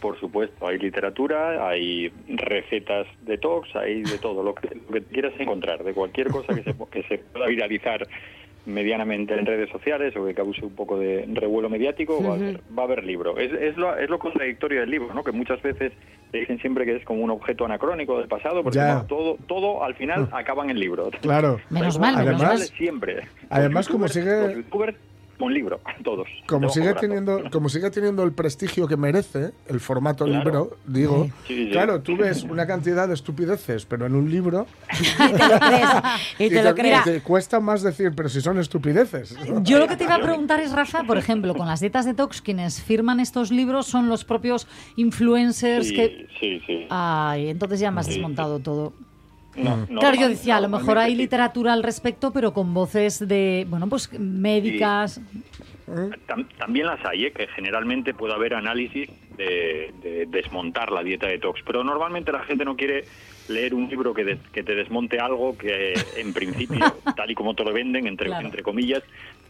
[0.02, 5.02] Por supuesto, hay literatura, hay recetas de tox, hay de todo, lo que, lo que
[5.04, 8.08] quieras encontrar, de cualquier cosa que se, que se pueda viralizar
[8.66, 12.60] medianamente en redes sociales o que cause un poco de revuelo mediático, va, a haber,
[12.78, 13.38] va a haber libro.
[13.38, 15.24] Es, es, lo, es lo contradictorio del libro, ¿no?
[15.24, 15.94] que muchas veces
[16.32, 19.84] te dicen siempre que es como un objeto anacrónico del pasado, porque no, todo, todo
[19.86, 21.10] al final acaba en el libro.
[21.22, 21.62] Claro.
[21.70, 22.78] Menos mal, menos Además- mal.
[22.78, 23.24] siempre.
[23.50, 24.64] Además, como sigue-
[25.40, 26.28] un libro, todos.
[26.48, 30.44] Como sigue teniendo, como sigue teniendo el prestigio que merece el formato Claro.
[30.44, 31.72] libro, digo, Sí, sí, sí.
[31.72, 34.66] claro, tú ves una cantidad de estupideces, pero en un libro
[36.40, 37.04] Y te lo crees.
[37.04, 39.36] te cuesta más decir, pero si son estupideces.
[39.48, 39.64] ¿no?
[39.64, 42.42] Yo lo que te iba a preguntar es, Rafa, por ejemplo, con las dietas detox,
[42.42, 46.28] quienes firman estos libros son los propios influencers Sí, que...
[46.40, 46.86] sí, sí.
[46.90, 48.18] Ay, entonces ya me has Sí, sí.
[48.20, 48.94] desmontado todo.
[49.58, 53.28] No, no, claro, yo decía, a lo mejor hay literatura al respecto, pero con voces
[53.28, 55.20] de, bueno, pues médicas.
[56.28, 57.32] Tam- También las hay, ¿eh?
[57.32, 62.66] que generalmente puede haber análisis de, de desmontar la dieta detox, pero normalmente la gente
[62.66, 63.06] no quiere
[63.48, 66.80] leer un libro que, des- que te desmonte algo que en principio,
[67.16, 68.46] tal y como te lo venden, entre, Claro.
[68.46, 69.02] entre comillas,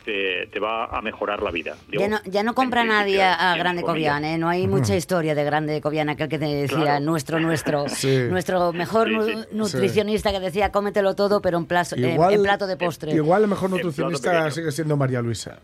[0.07, 1.75] te, te va a mejorar la vida.
[1.89, 3.81] Digo, Ya no, ya no compra nadie a Grande.
[3.83, 4.37] Cobian, ¿eh?
[4.37, 7.05] No hay mucha historia de Grande Cobian, aquel que te decía, Claro.
[7.05, 8.19] nuestro, nuestro, Sí.
[8.29, 9.47] nuestro mejor Sí, nu- sí.
[9.51, 13.11] nutricionista que decía, cómetelo todo, pero en, plazo- en- Igual, en plato de postre.
[13.13, 15.59] Igual el mejor nutricionista sigue siendo María Luisa.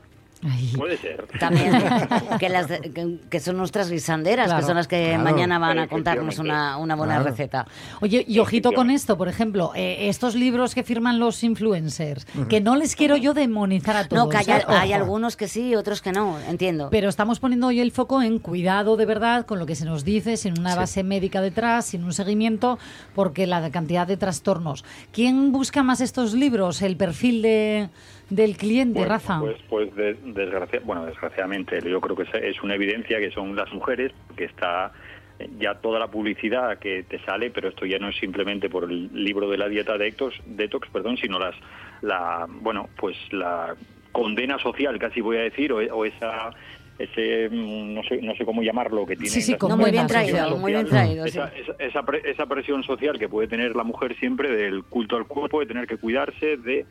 [0.45, 0.73] Ay.
[0.75, 1.25] Puede ser.
[1.39, 1.71] También,
[2.39, 4.59] que, las, de- que, que son nuestras guisanderas, Claro.
[4.61, 5.23] que son las que Claro.
[5.23, 7.29] mañana van a contarnos una, una buena Claro.
[7.29, 7.65] receta.
[8.01, 12.61] Oye, y ojito con esto, por ejemplo, eh, estos libros que firman los influencers, que
[12.61, 14.23] no les quiero yo demonizar a todos.
[14.23, 14.63] No, que hay, ¿eh?
[14.67, 15.01] hay Ojo.
[15.01, 16.89] algunos que sí, otros que no, entiendo.
[16.91, 20.03] Pero estamos poniendo hoy el foco en cuidado de verdad con lo que se nos
[20.03, 22.77] dice, sin una base médica detrás, sin un seguimiento,
[23.15, 24.83] porque la cantidad de trastornos.
[25.11, 26.81] ¿Quién busca más estos libros?
[26.81, 27.89] ¿El perfil de,
[28.35, 29.39] del cliente, Pues, Rafa?
[29.39, 33.71] Pues, pues de- desgracia- bueno, desgraciadamente, yo creo que es- una evidencia que son las
[33.73, 34.91] mujeres, que está
[35.39, 38.83] eh, ya toda la publicidad que te sale, pero esto ya no es simplemente por
[38.83, 41.55] el libro de la dieta detox, detox perdón, sino las,
[42.03, 43.73] la, bueno, pues la
[44.11, 46.51] condena social, casi voy a decir, o, o esa
[46.99, 50.05] ese mm, no sé no sé cómo llamarlo que tiene Sí, sí, No, muy bien
[50.05, 50.59] traído, social.
[50.59, 51.23] muy bien traído.
[51.25, 51.29] sí.
[51.39, 55.17] esa, esa, esa pre- esa presión social que puede tener la mujer siempre del culto
[55.17, 56.85] al cuerpo, de tener que cuidarse, de,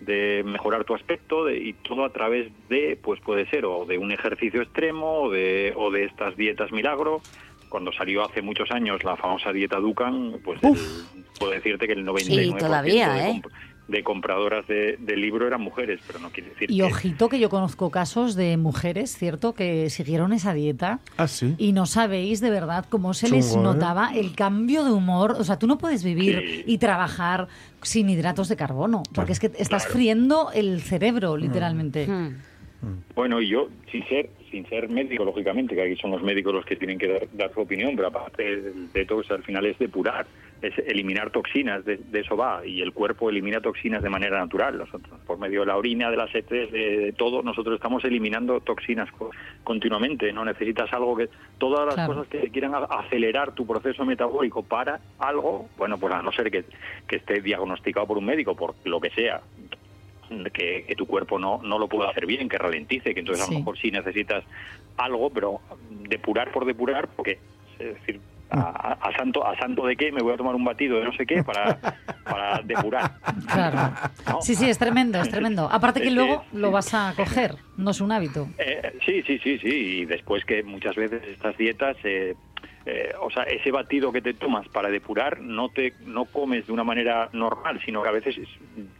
[0.00, 3.98] de mejorar tu aspecto de- y todo a través de, pues puede ser o de
[3.98, 7.22] un ejercicio extremo o de, o de estas dietas milagro.
[7.68, 10.76] Cuando salió hace muchos años la famosa dieta Dukan, pues el-
[11.38, 13.42] puedo decirte que el 99% todavía, de, ¿eh?
[13.88, 16.82] De compradoras de, del libro eran mujeres, pero no quiere decir Y que...
[16.82, 21.54] ojito que yo conozco casos de mujeres, ¿cierto?, que siguieron esa dieta Ah, sí.
[21.56, 23.58] y no sabéis de verdad cómo se les ¿eh?
[23.58, 25.36] notaba el cambio de humor.
[25.38, 26.64] O sea, tú no puedes vivir Sí.
[26.66, 27.46] y trabajar
[27.82, 29.92] sin hidratos de carbono, porque es que estás Claro.
[29.92, 32.08] friendo el cerebro, literalmente.
[33.14, 36.64] Bueno, y yo, sin ser, sin ser médico, lógicamente, que aquí son los médicos los
[36.64, 40.26] que tienen que dar, dar su opinión, pero aparte el detox al final es depurar,
[40.62, 44.78] es eliminar toxinas, de, de eso va, y el cuerpo elimina toxinas de manera natural.
[44.78, 48.60] Nosotros, por medio de la orina, de las heces, de, de todo, nosotros estamos eliminando
[48.60, 49.30] toxinas co-
[49.62, 50.32] continuamente.
[50.32, 51.28] No necesitas algo que.
[51.58, 52.14] Todas las Claro.
[52.14, 56.64] cosas que quieran acelerar tu proceso metabólico para algo, bueno, pues a no ser que,
[57.06, 59.40] que esté diagnosticado por un médico, por lo que sea,
[60.52, 63.50] que, que tu cuerpo no, no lo puede hacer bien, que ralentice, que entonces a
[63.52, 64.44] lo mejor sí necesitas
[64.96, 65.60] algo, pero
[66.08, 67.38] depurar por depurar, porque
[67.78, 70.98] es decir, a, a- santo a santo de qué me voy a tomar un batido
[70.98, 71.78] de no sé qué para,
[72.24, 73.12] para depurar.
[73.52, 73.92] Claro.
[74.28, 74.40] ¿no?
[74.42, 75.68] Sí, sí, es tremendo, es tremendo.
[75.70, 78.48] Aparte que luego lo vas a coger, no es un hábito.
[78.58, 79.68] Eh, sí, sí, sí, sí.
[79.68, 82.34] Y después que muchas veces estas dietas, eh,
[82.88, 86.72] eh, o sea, ese batido que te tomas para depurar no te no comes de
[86.72, 88.48] una manera normal, sino que a veces es-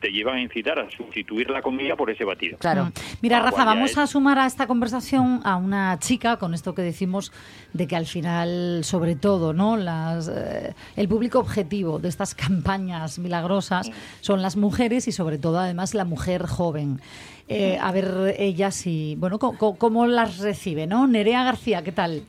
[0.00, 2.58] te llevan a incitar a sustituir la comida por ese batido.
[2.58, 2.86] Claro.
[2.86, 2.92] Mm.
[3.22, 6.74] Mira, Lo Rafa, vamos es- a sumar a esta conversación a una chica con esto
[6.74, 7.32] que decimos
[7.74, 9.76] de que al final, sobre todo, ¿no?
[9.76, 15.60] Las, eh, el público objetivo de estas campañas milagrosas son las mujeres y sobre todo,
[15.60, 17.00] además, la mujer joven.
[17.48, 21.06] Eh, a ver ella si, bueno, co- cómo las recibe, ¿no?
[21.06, 22.22] Nerea García, ¿qué tal?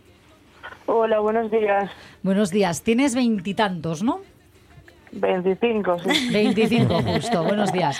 [0.87, 1.91] Hola, buenos días.
[2.23, 2.81] Buenos días.
[2.81, 4.21] Tienes veintitantos, ¿no?
[5.11, 6.29] 25, sí.
[6.33, 7.99] 25 justo, buenos días.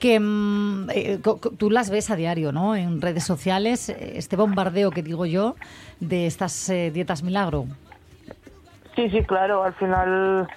[0.00, 1.20] Que mm, eh,
[1.58, 2.74] tú las ves a diario, ¿no?
[2.74, 5.56] En redes sociales, eh, este bombardeo que digo yo
[6.00, 7.66] de estas eh, dietas milagro.
[8.96, 10.48] Sí, sí, claro, al final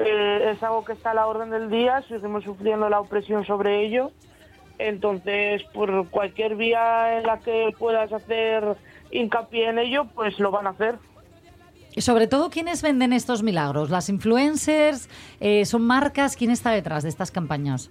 [0.00, 3.86] eh, es algo que está a la orden del día, seguimos sufriendo la opresión sobre
[3.86, 4.10] ello,
[4.78, 8.76] entonces por cualquier vía en la que puedas hacer
[9.12, 10.96] hincapié en ello, pues lo van a hacer.
[11.94, 13.90] Y sobre todo, ¿quiénes venden estos milagros?
[13.90, 15.08] ¿Las influencers?
[15.40, 16.36] Eh, ¿Son marcas?
[16.36, 17.90] ¿Quién está detrás de estas campañas?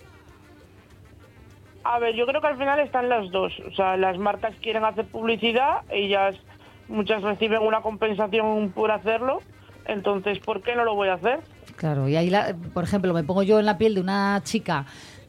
[1.84, 4.86] A ver, yo creo que al final están las dos, o sea, las marcas quieren
[4.86, 6.36] hacer publicidad, ellas
[6.88, 9.41] muchas reciben una compensación por hacerlo,
[9.86, 11.39] entonces ¿por qué no lo voy a hacer?
[11.78, 14.86] Claro, y ahí, la- por ejemplo, me pongo yo en la piel de una chica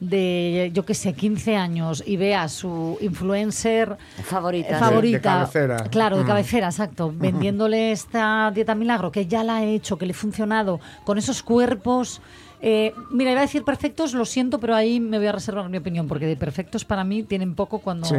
[0.09, 4.75] de, yo qué sé, 15 años y ve a su influencer Favorita.
[4.75, 5.11] eh, favorita.
[5.11, 5.77] De- de cabecera.
[5.89, 6.27] Claro, de Mm.
[6.27, 7.13] cabecera, exacto.
[7.15, 11.41] Vendiéndole esta dieta milagro que ya la he hecho, que le ha funcionado, con esos
[11.43, 12.21] cuerpos.
[12.65, 15.75] eh, mira, iba a decir perfectos, lo siento, pero ahí me voy a reservar mi
[15.79, 18.15] opinión, porque de perfectos para mí tienen poco cuando Sí.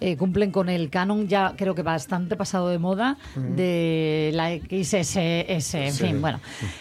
[0.00, 5.86] eh, cumplen con el canon, ya creo que bastante pasado de moda, de la XSS,
[5.86, 6.04] en Sí.
[6.04, 6.38] fin, bueno.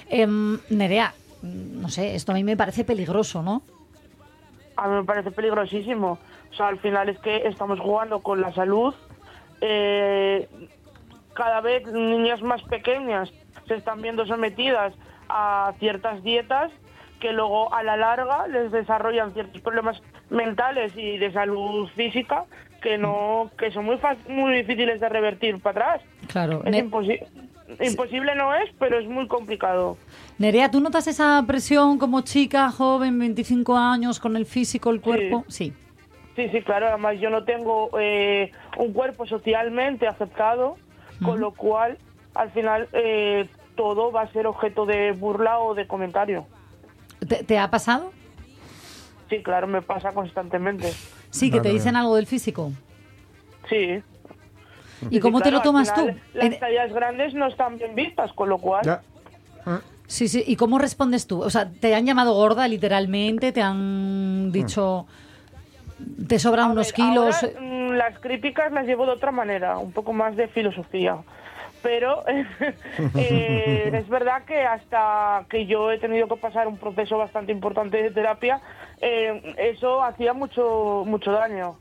[0.09, 3.61] Em, Nerea, no sé, esto a mí me parece peligroso, ¿no?
[4.78, 6.19] A mí me parece peligrosísimo.
[6.51, 8.93] O sea, al final es que estamos jugando con la salud.
[9.59, 10.47] Eh,
[11.34, 13.32] cada vez niñas más pequeñas
[13.67, 14.93] se están viendo sometidas
[15.30, 16.71] a ciertas dietas
[17.19, 22.45] que luego a la larga les desarrollan ciertos problemas mentales y de salud física
[22.82, 26.01] que no que son muy muy difíciles de revertir para atrás.
[26.28, 26.61] Claro.
[26.65, 27.25] Es imposi-
[27.80, 29.97] imposible no es, pero es muy complicado.
[30.38, 35.43] Nerea, ¿tú notas esa presión como chica, joven, 25 años, con el físico, el cuerpo?
[35.47, 35.73] Sí.
[36.36, 36.88] Sí, sí, claro.
[36.88, 40.78] Además, yo no tengo eh, un cuerpo socialmente aceptado,
[41.23, 41.97] con lo cual,
[42.36, 46.45] al final, eh, todo va a ser objeto de burla o de comentario.
[47.28, 48.11] ¿Te, te ha pasado?
[49.30, 50.93] Sí, claro, me pasa constantemente.
[51.30, 52.71] Sí, que te dicen algo del físico.
[53.69, 54.01] Sí.
[55.09, 56.09] ¿Y Sí, cómo te lo tomas tú?
[56.34, 59.01] Las tallas grandes no están bien vistas, con lo cual...
[60.07, 60.43] Sí, sí.
[60.47, 61.41] ¿Y cómo respondes tú?
[61.41, 63.51] O sea, ¿te han llamado gorda literalmente?
[63.51, 65.05] ¿Te han dicho...
[66.28, 67.43] ¿Te sobran unos kilos?
[67.43, 71.17] Ahora, mm, las críticas las llevo de otra manera, un poco más de filosofía.
[71.82, 72.23] Pero
[73.15, 78.01] eh, es verdad que hasta que yo he tenido que pasar un proceso bastante importante
[78.01, 78.61] de terapia,
[79.01, 81.75] eh, eso hacía mucho, mucho daño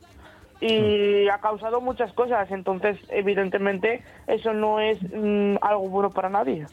[0.61, 2.51] y ha causado muchas cosas.
[2.51, 6.67] Entonces, evidentemente, eso no es mm, algo bueno para nadie.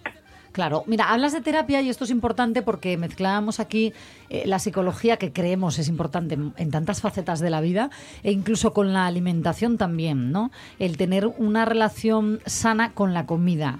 [0.53, 3.91] Claro, mira, hablas de terapia y esto es importante porque mezclamos aquí
[4.29, 7.89] eh, la psicología que creemos es importante en, en tantas facetas de la vida
[8.21, 10.51] e incluso con la alimentación también, ¿no?
[10.77, 13.79] El tener una relación sana con la comida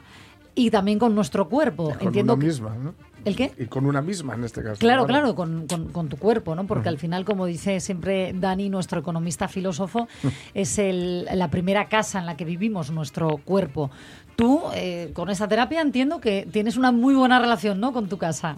[0.56, 1.92] y también con nuestro cuerpo.
[1.92, 2.96] Con Entiendo una que- misma, ¿no?
[3.26, 3.54] ¿El qué?
[3.58, 4.78] Y con una misma en este caso.
[4.80, 5.34] Claro, Claro.
[5.34, 6.66] claro, con, con- con tu cuerpo, ¿no?
[6.66, 10.08] Porque al final, como dice siempre Dani, nuestro economista filósofo,
[10.54, 13.92] es el- la primera casa en la que vivimos, nuestro cuerpo.
[14.36, 17.94] Tú, eh, con esa terapia, entiendo que tienes una muy buena relación, ¿no?
[17.94, 18.58] Con tu casa.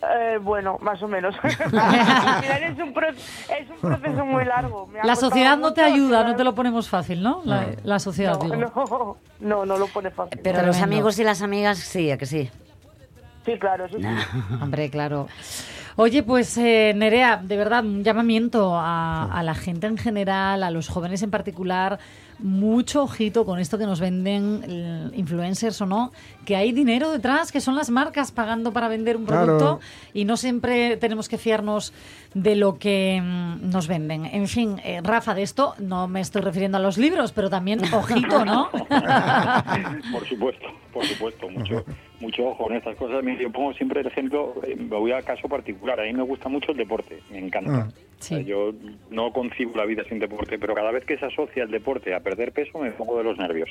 [0.00, 1.34] Eh, bueno, más o menos.
[1.42, 1.50] Al
[2.42, 4.88] final es un, pro- es un proceso muy largo.
[5.02, 7.42] La sociedad no te ayuda, no te lo ponemos fácil, ¿no?
[7.44, 8.54] La, la sociedad, digo.
[8.54, 10.38] No, no, no lo pone fácil.
[10.40, 10.84] Pero los Tremendo.
[10.96, 12.48] amigos y las amigas sí, ¿a que sí?
[13.52, 14.04] Sí, claro, eso sí.
[14.62, 15.28] Hombre, claro.
[15.96, 20.70] Oye, pues eh, Nerea, de verdad, un llamamiento a, a la gente en general, a
[20.70, 21.98] los jóvenes en particular,
[22.40, 26.12] mucho ojito con esto que nos venden influencers o no,
[26.44, 29.44] que hay dinero detrás, que son las marcas pagando para vender un Claro.
[29.58, 29.80] producto
[30.14, 31.92] y no siempre tenemos que fiarnos
[32.34, 34.24] de lo que mm, nos venden.
[34.26, 37.80] En fin, eh, Rafa, de esto no me estoy refiriendo a los libros, pero también
[37.92, 38.70] ojito, ¿no?
[40.12, 41.84] por supuesto, por supuesto, mucho,
[42.20, 43.22] mucho ojo en estas cosas.
[43.40, 46.00] Yo pongo siempre el ejemplo, eh, me voy a caso particular.
[46.00, 47.88] A mí me gusta mucho el deporte, me encanta.
[47.88, 48.07] Ah.
[48.18, 48.72] O sea, yo
[49.10, 52.20] no concibo la vida sin deporte, pero cada vez que se asocia el deporte a
[52.20, 53.70] perder peso me pongo de los nervios.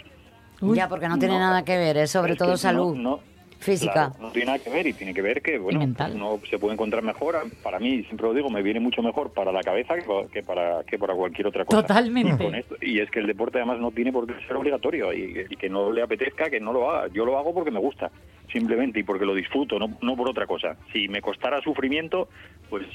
[0.61, 1.41] Ya, porque no tiene No.
[1.41, 3.19] nada que ver, es sobre Es que todo no- salud no-
[3.59, 3.91] física.
[4.11, 5.79] Claro, no tiene nada que ver y tiene que ver que, bueno,
[6.13, 7.35] uno se puede encontrar mejor.
[7.63, 10.43] Para mí, siempre lo digo, me viene mucho mejor para la cabeza que pa- que
[10.43, 11.81] para, que para cualquier otra cosa.
[11.81, 12.33] Totalmente.
[12.33, 15.11] Y, con esto- y es que el deporte además no tiene por qué ser obligatorio
[15.11, 17.07] y, y que no le apetezca, que no lo haga.
[17.13, 18.11] Yo lo hago porque me gusta,
[18.51, 20.77] simplemente, y porque lo disfruto, no, no por otra cosa.
[20.93, 22.29] Si me costara sufrimiento,
[22.69, 22.85] pues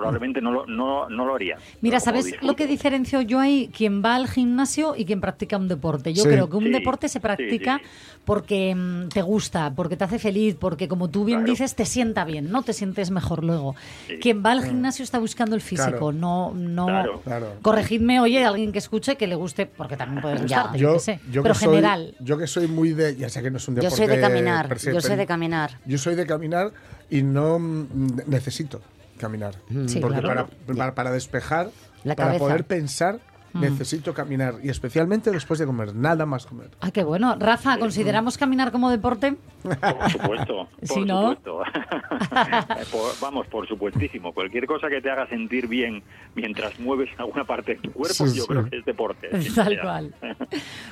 [0.00, 1.56] probablemente no lo, no, no lo haría.
[1.80, 3.70] Mira, Pero ¿sabes disfruto- lo que diferencio yo ahí?
[3.76, 6.12] Quien va al gimnasio y quien practica un deporte.
[6.12, 6.28] Yo Sí.
[6.28, 7.80] creo que un Sí, deporte se practica
[8.24, 12.24] porque mm, te gusta, porque te hace feliz, porque como tú bien dices, te sienta
[12.24, 12.62] bien, ¿no?
[12.62, 13.74] Te sientes mejor luego.
[14.20, 16.12] Quien va al gimnasio está buscando el físico, Claro.
[16.12, 16.52] no...
[16.54, 16.86] no
[17.24, 17.54] Claro.
[17.62, 21.00] Corregidme, oye, alguien que escuche que le guste, porque también puede gustarte, yo, yo, qué
[21.00, 21.20] sé.
[21.30, 22.14] yo Pero que soy- general.
[22.20, 23.16] yo que soy muy de.
[23.16, 24.06] Ya sé que no es un Yo deporte.
[24.06, 25.70] soy de caminar, yo soy pero de caminar.
[25.86, 26.72] Yo soy de caminar
[27.10, 28.80] y no mm, necesito
[29.20, 29.54] caminar.
[29.86, 30.48] Sí, Porque claro.
[30.66, 31.70] para, para, para despejar,
[32.02, 32.44] La para cabeza.
[32.44, 33.20] poder pensar,
[33.52, 33.60] Mm.
[33.60, 34.54] necesito caminar.
[34.62, 36.70] Y especialmente después de comer, nada más comer.
[36.80, 37.36] Ah, qué bueno.
[37.38, 39.36] Rafa, ¿consideramos caminar como deporte?
[39.62, 41.62] Por supuesto, por Si no- supuesto.
[42.92, 44.32] Por- vamos, por supuestísimo.
[44.32, 46.02] Cualquier cosa que te haga sentir bien
[46.34, 48.48] mientras mueves alguna parte de tu cuerpo, Sí, yo sí.
[48.48, 49.28] creo que es deporte.
[49.54, 50.14] Tal cual.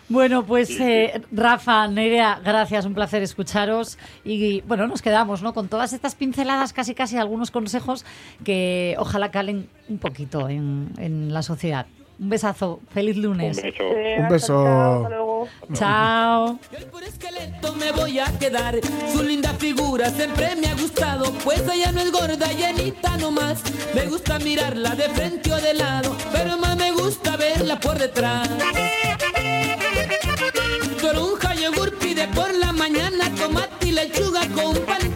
[0.09, 3.98] Bueno, pues eh, Rafa, Nerea, gracias, un placer escucharos.
[4.24, 5.54] Y bueno, nos quedamos ¿no?
[5.54, 8.04] con todas estas pinceladas, casi casi algunos consejos
[8.44, 11.86] que ojalá calen un poquito en, en la sociedad.
[12.20, 13.58] Un besazo, feliz lunes.
[13.58, 13.84] Un beso.
[14.18, 15.48] Un beso.
[15.72, 16.58] Chao.
[17.06, 18.80] esqueleto me voy a quedar.
[19.12, 23.62] Su linda figura siempre me ha gustado, pues ella no es gorda, llenita nomás.
[23.94, 28.48] Me gusta mirarla de frente o de lado, pero más me gusta verla por detrás.
[31.00, 35.07] Toronja, yogur pide por la mañana, tomate y lechuga con pan.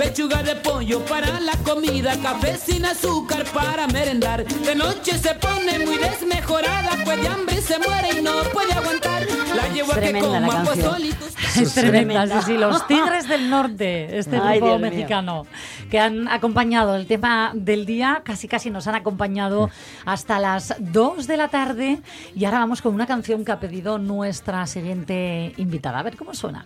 [0.00, 4.46] Pechuga de pollo para la comida, café sin azúcar para merendar.
[4.46, 9.26] De noche se pone muy desmejorada, pues de hambre se muere y no puede aguantar.
[9.54, 11.10] La llevo a que Tremenda la coma y
[11.60, 14.90] Es tremenda, sí, sí, los Tigres del Norte, este Ay, grupo Dios mío.
[14.90, 15.46] mexicano,
[15.90, 19.68] que han acompañado el tema del día, casi casi nos han acompañado
[20.06, 22.00] hasta las 2 de la tarde
[22.34, 25.98] y ahora vamos con una canción que ha pedido nuestra siguiente invitada.
[25.98, 26.64] A ver cómo suena.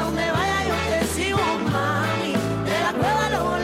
[0.00, 1.38] Donde vaya yo te sigo,
[1.72, 2.32] mami.
[2.64, 3.55] De la cueva los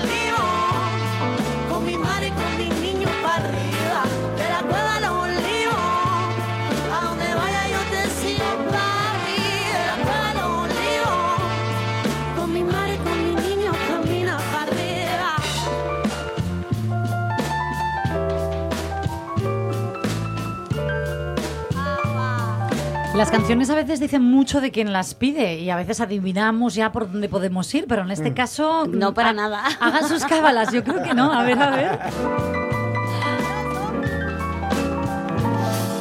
[23.22, 26.90] Las canciones a veces dicen mucho de quien las pide y a veces adivinamos ya
[26.90, 28.84] por dónde podemos ir, pero en este caso...
[28.88, 29.62] No para ha- nada.
[29.80, 31.32] Hagan sus cábalas, yo creo que no.
[31.32, 31.98] A ver, a ver.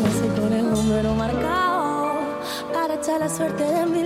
[0.01, 2.13] Nací con el número marcado
[2.74, 4.01] para echar la suerte de mi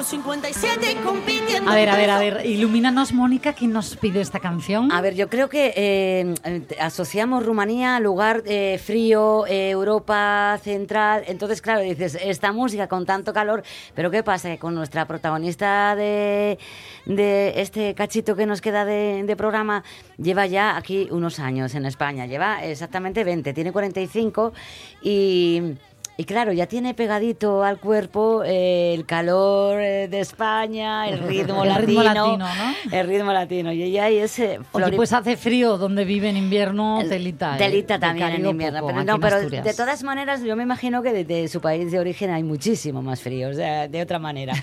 [0.00, 1.70] Con 57 y compitiendo.
[1.70, 2.46] A ver, a ver, a ver.
[2.46, 4.90] Ilumínanos, Mónica, ¿quién nos pide esta canción?
[4.92, 10.58] A ver, yo creo que eh, eh, asociamos Rumanía a lugar eh, frío, eh, Europa
[10.64, 11.24] central.
[11.26, 13.62] Entonces, claro, dices, esta música con tanto calor,
[13.94, 14.48] pero ¿qué pasa?
[14.48, 16.58] Que con nuestra protagonista de,
[17.04, 19.84] de este cachito que nos queda de, de programa,
[20.16, 22.24] lleva ya aquí unos años en España.
[22.24, 24.54] Lleva exactamente 20, tiene 45
[25.02, 25.74] y...
[26.20, 31.62] Y claro, ya tiene pegadito al cuerpo eh, el calor eh, de España, el ritmo
[31.62, 31.86] El latino.
[31.86, 32.74] ritmo latino, ¿no?
[32.98, 33.72] El ritmo latino.
[33.72, 37.54] Y ella ahí ese Oye, pues hace frío donde vive en invierno, telita.
[37.54, 37.58] ¿eh?
[37.58, 38.80] Telita De también en invierno.
[38.80, 39.64] poco, Pero, no, pero Asturias.
[39.64, 43.20] de todas maneras, yo me imagino que desde su país de origen hay muchísimo más
[43.22, 44.52] frío, o sea, de otra manera.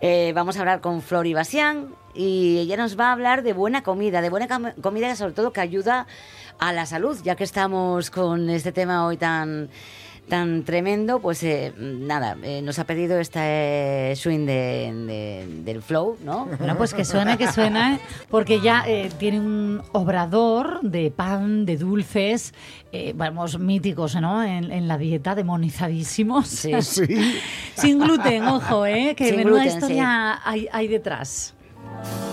[0.00, 3.82] Eh, vamos a hablar con Flori Basián y ella nos va a hablar de buena
[3.82, 4.46] comida, de buena
[4.80, 6.06] comida sobre todo que ayuda
[6.60, 9.70] a la salud, ya que estamos con este tema hoy tan
[10.28, 16.16] tan tremendo, pues eh, nada, eh, nos ha pedido este swing de, de- del flow,
[16.24, 16.46] ¿no?
[16.58, 17.98] Bueno, pues que suene, que suene,
[18.30, 22.52] porque ya eh, tiene un obrador de pan, de dulces,
[22.92, 24.42] eh, vamos, míticos, ¿no?
[24.42, 26.48] En, en la dieta, demonizadísimos.
[26.48, 26.72] Sí.
[26.82, 27.06] Sí.
[27.76, 29.14] Sin gluten, ojo, ¿eh?
[29.16, 31.54] Que Sin menuda gluten, historia hay, hay detrás.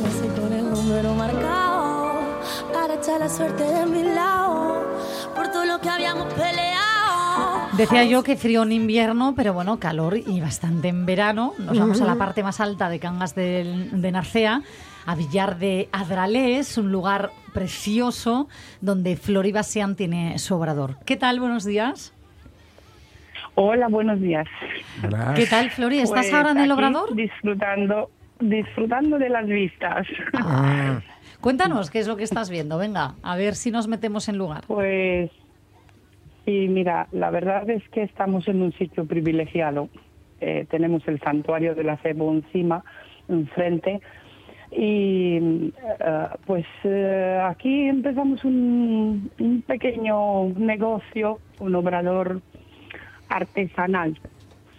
[0.04, 2.22] Nací con el número marcado
[2.74, 4.84] para echa la suerte de mi lado
[5.36, 6.65] por todo lo que habíamos peleado.
[7.78, 11.54] Decía yo que frío en invierno, pero bueno, calor y bastante en verano.
[11.58, 14.62] Nos vamos a la parte más alta de Cangas del- de, Narcea,
[15.06, 18.48] a Villar de Adralés, un lugar precioso
[18.82, 20.98] donde Flori Basian tiene su obrador.
[21.06, 21.40] ¿Qué tal?
[21.40, 22.14] Buenos días.
[23.56, 24.48] Hola, buenos días.
[25.36, 26.00] ¿Qué tal, Flori?
[26.00, 27.16] ¿Estás Pues ahora en el obrador?
[27.16, 28.10] Disfrutando,
[28.40, 30.06] disfrutando de las vistas.
[30.34, 31.00] Ah.
[31.42, 32.78] Cuéntanos qué es lo que estás viendo.
[32.78, 34.64] Venga, a ver si nos metemos en lugar.
[34.68, 35.30] Pues
[36.46, 39.90] sí, mira, la verdad es que estamos en un sitio privilegiado.
[40.42, 42.84] Eh, tenemos el santuario de la Cebo encima,
[43.28, 44.02] enfrente.
[44.72, 52.42] Y eh, pues eh, aquí empezamos un, un pequeño negocio, un obrador
[53.30, 54.20] artesanal,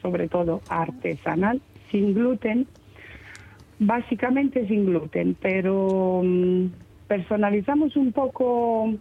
[0.03, 1.61] sobre todo artesanal,
[1.91, 2.67] sin gluten,
[3.79, 6.67] básicamente sin gluten, pero mm,
[7.09, 8.95] personalizamos un poco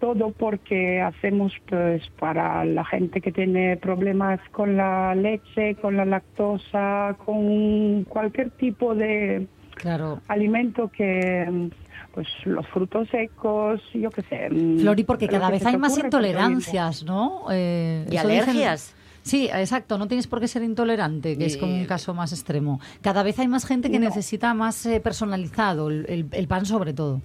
[0.00, 6.04] todo porque hacemos pues para la gente que tiene problemas con la leche, con la
[6.04, 10.20] lactosa, con cualquier tipo de Claro.
[10.28, 11.68] alimento que
[12.14, 14.48] pues los frutos secos, yo qué sé.
[14.50, 17.44] mm, Flori, porque cada vez hay más pues, intolerancias, ¿no?
[17.50, 18.94] Eh, Y dicen- alergias.
[19.22, 22.80] Sí, exacto, no tienes por qué ser intolerante, que es como un caso más extremo.
[23.02, 24.06] Cada vez hay más gente que No.
[24.06, 27.20] necesita más eh, personalizado, el, el- el pan sobre todo.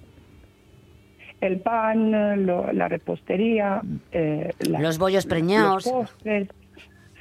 [1.46, 3.80] El pan, lo- la repostería,
[4.12, 5.86] eh, la- Los bollos preñados.
[5.86, 6.48] los postres.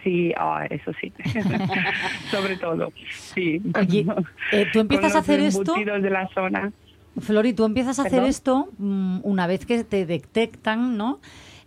[0.03, 1.13] Sí, ah, eso sí.
[2.31, 3.61] Sobre todo, sí.
[3.79, 4.05] Oye,
[4.51, 5.73] eh, ¿tú empiezas a hacer los esto?
[5.75, 6.71] de la zona.
[7.19, 11.19] Flori, tú empiezas a hacer esto mm, una vez que te detectan, ¿no?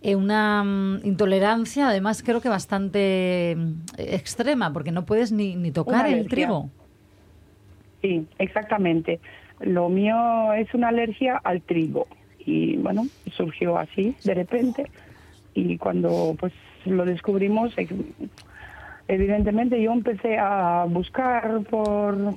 [0.02, 5.70] Eh, una mm, intolerancia, además creo que bastante mm, extrema, porque no puedes ni, ni
[5.70, 6.68] tocar el trigo.
[8.02, 9.20] Sí, exactamente.
[9.60, 12.06] Lo mío es una alergia al trigo.
[12.46, 14.90] Y bueno, surgió así, de repente.
[15.52, 16.52] Y cuando pues
[16.84, 17.88] lo descubrimos, eh,
[19.08, 22.36] evidentemente yo empecé a buscar por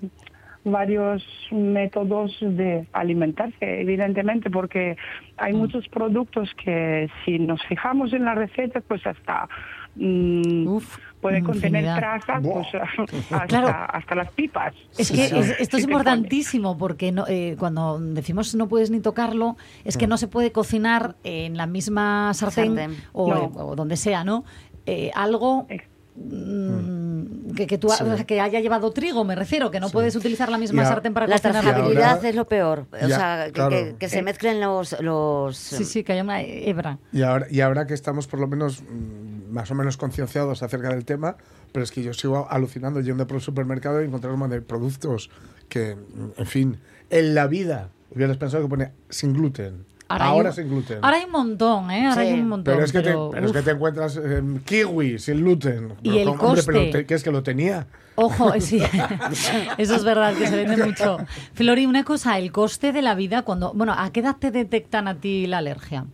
[0.63, 4.97] varios métodos de alimentarse, evidentemente, porque
[5.37, 9.47] hay muchos productos que si nos fijamos en la receta, pues hasta
[9.95, 10.77] mm,
[11.21, 11.97] puede contener infinidad.
[11.97, 12.67] trazas pues,
[13.31, 13.67] hasta, Claro.
[13.67, 14.73] hasta las pipas.
[14.97, 19.57] Es que es- esto es importantísimo porque no, eh, cuando decimos no puedes ni tocarlo,
[19.83, 22.97] es que no se puede cocinar en la misma sartén, Sartén.
[23.13, 23.43] O, No.
[23.55, 24.45] o donde sea, ¿no?
[24.85, 25.67] Eh, algo
[26.15, 28.03] mm, que, que, tú, ha- Sí.
[28.03, 31.13] o sea, que haya llevado trigo, me refiero, que no puedes utilizar la misma sartén
[31.13, 31.61] para La cocinar.
[31.63, 32.85] trazabilidad ahora- es lo peor.
[32.91, 33.69] O Ya, sea, que, claro.
[33.69, 34.99] que- que se mezclen los...
[35.01, 36.97] los Sí, sí, que haya una hebra.
[37.11, 40.89] Y ahora, y ahora que estamos por lo menos mm, más o menos concienciados acerca
[40.89, 41.37] del tema,
[41.71, 45.29] pero es que yo sigo alucinando yendo por el supermercado y encontrarme de productos
[45.67, 45.97] que,
[46.37, 46.77] en fin,
[47.09, 49.85] en la vida hubieras pensado que pone sin gluten.
[50.11, 50.97] Ahora, hay, sin gluten.
[51.03, 52.07] Ahora hay un montón, ¿eh?
[52.07, 52.27] Ahora Sí.
[52.29, 52.73] hay un montón.
[52.73, 55.93] pero es que, pero, te, pero es que te encuentras eh, kiwi sin gluten.
[56.01, 56.91] Y Pero el ¿cómo, hombre, pero coste.
[56.99, 57.85] te- ¿qué es que lo tenía?
[58.15, 58.81] Ojo, eh, sí,
[59.77, 61.17] eso es verdad, que se vende mucho.
[61.53, 65.07] Flori, una cosa, el coste de la vida, cuando, bueno, ¿a qué edad te detectan
[65.07, 66.07] a ti la alergia?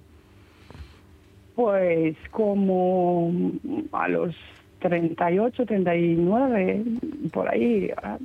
[1.56, 3.32] Pues como
[3.94, 4.36] a los
[4.80, 6.84] 38, 39,
[7.32, 8.18] por ahí, ah,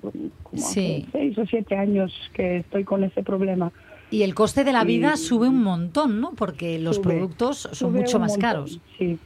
[0.42, 1.06] como Sí.
[1.08, 3.70] hace 6 o 7 años que estoy con ese problema.
[4.10, 6.32] Y el coste de la vida Y- sube un montón, ¿no?
[6.32, 8.80] Porque los Sube, productos son mucho más montón, caros.
[8.98, 9.16] Sí,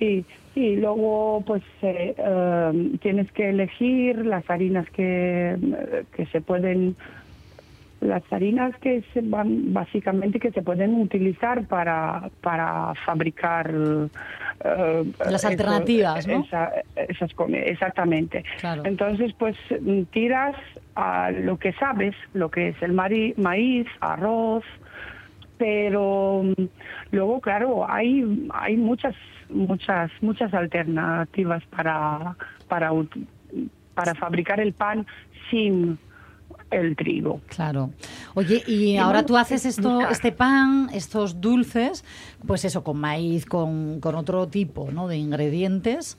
[0.00, 0.24] sí,
[0.54, 0.74] sí.
[0.76, 5.56] Luego, pues eh, eh, tienes que elegir las harinas que,
[6.16, 6.96] que se pueden,
[8.00, 13.70] las harinas que se van, básicamente que se pueden utilizar para, para fabricar
[14.64, 16.40] eh, Las eso, alternativas, ¿no?
[16.44, 18.42] esa- esas exactamente.
[18.60, 18.82] Claro.
[18.86, 19.56] Entonces, pues
[20.12, 20.56] tiras
[20.94, 24.64] a lo que sabes, lo que es el mari- maíz, arroz,
[25.58, 26.42] pero
[27.10, 28.24] luego claro hay
[28.54, 29.14] hay muchas
[29.50, 32.34] muchas muchas alternativas para
[32.68, 32.90] para
[33.94, 35.06] para fabricar el pan
[35.50, 35.98] sin
[36.70, 37.40] el trigo.
[37.48, 37.90] Claro.
[38.34, 40.12] Oye, y Y ahora bueno, tú haces es esto, buscar.
[40.12, 42.04] este pan, estos dulces,
[42.46, 45.08] pues eso, con maíz, con, con otro tipo ¿no?
[45.08, 46.18] de ingredientes.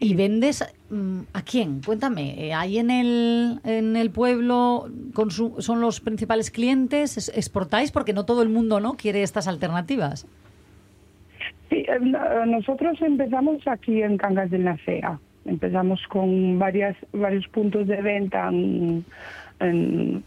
[0.00, 1.80] ¿Y vendes mm, a quién?
[1.80, 4.88] Cuéntame, eh, ¿ahí en el, en el pueblo
[5.58, 7.16] son los principales clientes?
[7.16, 7.92] ¿Es- ¿Exportáis?
[7.92, 10.26] Porque no todo el mundo no quiere estas alternativas.
[11.70, 15.18] Sí, eh, no- nosotros empezamos aquí en Cangas del Nacea.
[15.46, 19.04] Empezamos con varias, varios puntos de venta en,
[19.64, 20.24] en,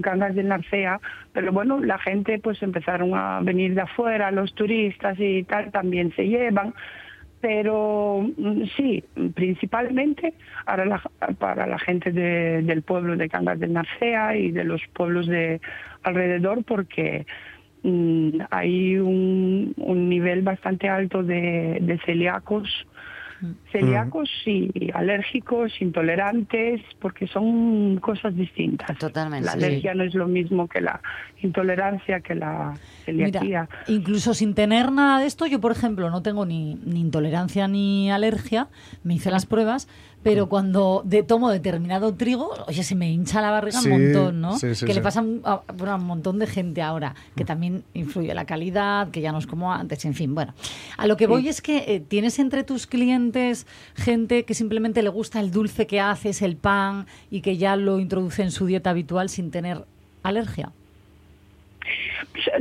[0.00, 1.00] Cangas del Narcea,
[1.34, 6.14] pero bueno, la gente pues empezaron a venir de afuera, los turistas y tal también
[6.16, 6.72] se llevan,
[7.42, 9.04] pero mm, sí,
[9.34, 10.32] principalmente
[10.64, 11.02] para la,
[11.38, 15.60] para la gente de- del pueblo de Cangas del Narcea y de los pueblos de
[16.04, 17.26] alrededor porque
[17.82, 22.86] mm, hay un, un nivel bastante alto de celíacos
[23.70, 28.96] celíacos y alérgicos, intolerantes, porque son cosas distintas.
[28.98, 29.46] Totalmente.
[29.46, 29.58] La Sí.
[29.64, 31.00] alergia no es lo mismo que la
[31.42, 32.74] intolerancia, que la
[33.04, 33.40] celiaquía.
[33.42, 37.68] Mira, incluso sin tener nada de esto, yo por ejemplo no tengo ni, ni intolerancia
[37.68, 38.68] ni alergia,
[39.02, 39.88] me hice las pruebas,
[40.22, 44.40] pero cuando de, tomo determinado trigo, oye, se me hincha la barriga Sí, un montón,
[44.40, 44.58] ¿no?
[44.58, 48.32] sí, sí, que le pasa bueno, a un montón de gente ahora, que también influye
[48.34, 50.54] la calidad, que ya no es como antes, en fin, bueno.
[50.96, 55.08] A lo que voy es que eh, tienes entre tus clientes gente que simplemente le
[55.08, 58.90] gusta el dulce que haces, el pan, y que ya lo introduce en su dieta
[58.90, 59.84] habitual sin tener
[60.22, 60.72] alergia.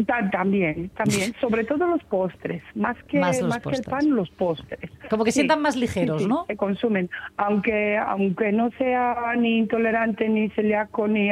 [0.05, 4.89] Ta- También, también, sobre todo los postres, más que, Más que el pan, los postres.
[5.09, 6.45] Como que sientan más ligeros, sí, ¿no?
[6.47, 11.29] Se consumen, aunque aunque no sea ni intolerante, ni celíaco, ni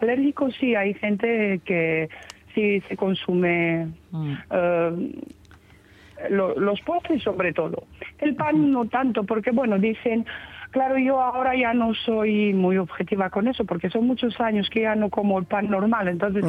[0.00, 2.08] alérgico, sí, hay gente que
[2.54, 4.32] sí se consume Mm.
[4.50, 5.12] eh,
[6.30, 7.84] lo- los postres sobre todo.
[8.18, 10.26] El pan no tanto, porque bueno, dicen,
[10.70, 14.82] claro, yo ahora ya no soy muy objetiva con eso, porque son muchos años que
[14.82, 16.44] ya no como el pan normal, entonces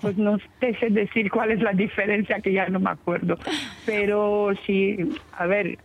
[0.00, 3.36] pues no te sé decir cuál es la diferencia, que ya no me acuerdo.
[3.86, 4.96] Pero sí,
[5.36, 5.78] a ver,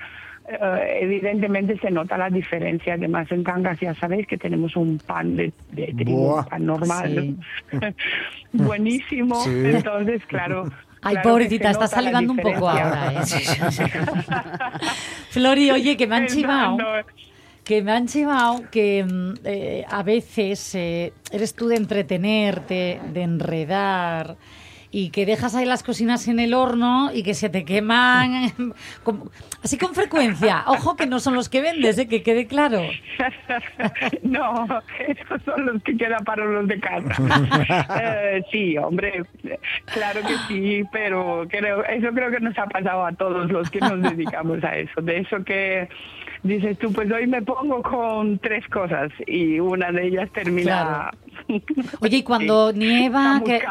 [0.51, 2.95] eh, evidentemente se nota la diferencia.
[2.95, 6.43] Además, en Cangas ya sabéis que tenemos un pan de, de trigo, Buah.
[6.43, 7.37] un pan normal, Sí.
[8.53, 9.35] buenísimo.
[9.43, 9.51] Sí.
[9.65, 10.65] Entonces, claro.
[11.01, 13.13] Ay, claro pobrecita, está salivando un poco ahora.
[13.13, 13.21] ¿eh?
[15.29, 16.77] Flori, oye, que me han chivado.
[16.77, 17.09] Pensando,
[17.69, 23.21] Que me han chivado que mm, eh, a veces eh, eres tú de entretenerte, de
[23.21, 24.37] enredar
[24.89, 28.51] y que dejas ahí las cocinas en el horno y que se te queman
[29.03, 29.29] con-
[29.63, 30.63] así con frecuencia.
[30.65, 32.81] Ojo que no son los que vendes, eh, que quede claro.
[34.23, 34.65] no,
[35.07, 37.15] esos son los que quedan para los de casa.
[38.01, 39.25] Eh, sí, hombre,
[39.93, 43.79] claro que sí, pero creo, eso creo que nos ha pasado a todos los que
[43.79, 45.01] nos dedicamos a eso.
[45.01, 45.87] De eso que
[46.43, 51.11] dices tú, pues hoy me pongo con tres cosas y una de ellas termina.
[52.01, 53.61] Oye, y cuando nieva, que,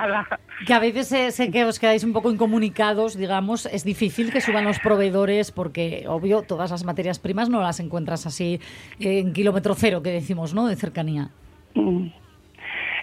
[0.72, 4.64] a veces sé, sé que os quedáis un poco incomunicados, digamos, es difícil que suban
[4.64, 8.60] los proveedores porque, obvio, todas las materias primas no las encuentras así
[8.98, 10.66] en kilómetro cero, que decimos, ¿no?
[10.66, 11.30] De cercanía.
[11.74, 12.08] Mm.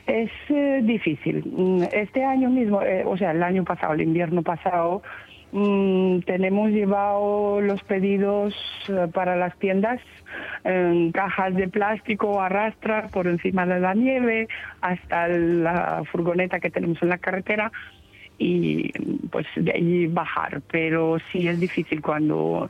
[0.08, 1.44] Es eh, difícil.
[1.46, 5.02] Mm, Este año mismo, eh, o sea, el año pasado, el invierno pasado,
[5.56, 8.54] mm, tenemos llevado los pedidos
[8.90, 10.00] eh, para las tiendas
[10.66, 14.48] en cajas de plástico arrastra por encima de la nieve
[14.82, 17.72] hasta la furgoneta que tenemos en la carretera
[18.38, 18.92] y
[19.30, 20.62] pues de allí bajar.
[20.70, 22.70] Pero sí es difícil cuando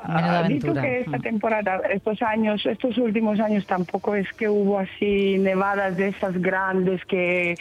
[0.00, 0.82] Ah, dicho aventura.
[0.82, 1.22] que esta Mm.
[1.22, 7.04] temporada, estos años, estos últimos años tampoco es que hubo así nevadas de esas grandes
[7.06, 7.56] que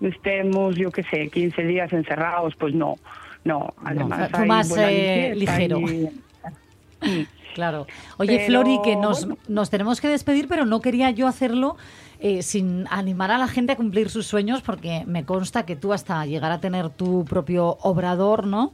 [0.00, 2.96] estemos, yo qué sé, 15 días encerrados, pues no,
[3.44, 3.74] no.
[3.84, 5.80] Además hay más, eh, ligero.
[7.02, 7.86] y- Claro.
[8.18, 9.40] Oye, Pero, Flori, que nos, bueno.
[9.48, 11.76] nos tenemos que despedir, pero no quería yo hacerlo
[12.20, 15.92] eh, sin animar a la gente a cumplir sus sueños, porque me consta que tú
[15.92, 18.72] hasta llegar a tener tu propio obrador, ¿no?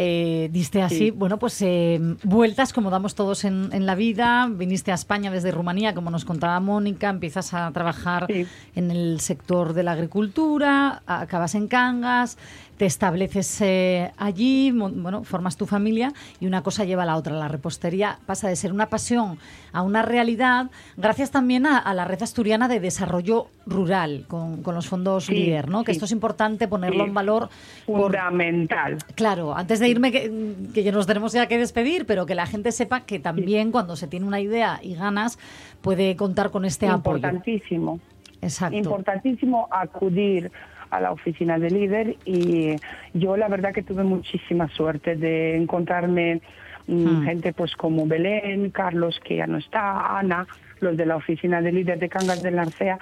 [0.00, 1.10] Eh, diste así, Sí.
[1.10, 4.48] bueno, pues eh, vueltas como damos todos en, en la vida.
[4.48, 8.28] Viniste a España desde Rumanía, como nos contaba Mónica, empiezas a trabajar
[8.76, 12.38] en el sector de la agricultura, acabas en Cangas,
[12.78, 17.34] te estableces eh, allí, bueno, formas tu familia y una cosa lleva a la otra.
[17.34, 19.38] La repostería pasa de ser una pasión
[19.72, 24.74] a una realidad, gracias también a, a la red asturiana de desarrollo rural con, con
[24.74, 25.84] los fondos Sí, líder, ¿no?
[25.84, 27.08] Que esto es importante ponerlo Sí.
[27.08, 27.48] en valor.
[27.84, 28.98] por- Fundamental.
[29.14, 32.46] Claro, antes de irme, que, que ya nos tenemos ya que despedir, pero que la
[32.46, 35.38] gente sepa que también cuando se tiene una idea y ganas
[35.82, 37.16] puede contar con este apoyo.
[37.16, 38.00] Importantísimo.
[38.40, 38.76] Exacto.
[38.76, 40.52] Importantísimo acudir
[40.90, 42.76] a la oficina de líder y
[43.14, 46.40] yo la verdad que tuve muchísima suerte de encontrarme
[46.86, 47.24] mm, Hmm.
[47.24, 50.46] gente pues como Belén, Carlos que ya no está, Ana,
[50.80, 52.98] los de la oficina de líder de Cangas del Narcea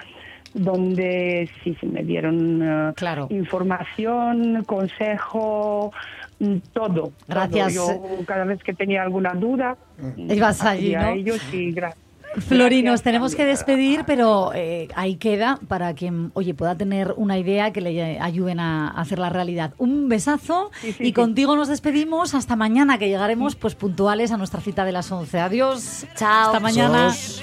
[0.53, 2.93] donde sí se me dieron eh,
[3.29, 5.91] información, consejo,
[6.39, 7.11] mm, todo.
[7.27, 7.75] Gracias.
[7.75, 8.17] todo.
[8.19, 9.77] Yo cada vez que tenía alguna duda,
[10.17, 10.99] Ibas allí, ¿no?
[11.01, 11.93] a ellos y gra-
[12.35, 17.37] Flori, nos tenemos que despedir, pero eh, ahí queda para quien, oye, pueda tener una
[17.37, 19.73] idea que le ayuden a hacer la realidad.
[19.77, 24.85] Un besazo y contigo nos despedimos hasta mañana, que llegaremos pues puntuales a nuestra cita
[24.85, 25.39] de las 11.
[25.39, 26.05] Adiós.
[26.15, 26.47] Chao.
[26.47, 27.07] Hasta mañana.
[27.07, 27.41] Adiós.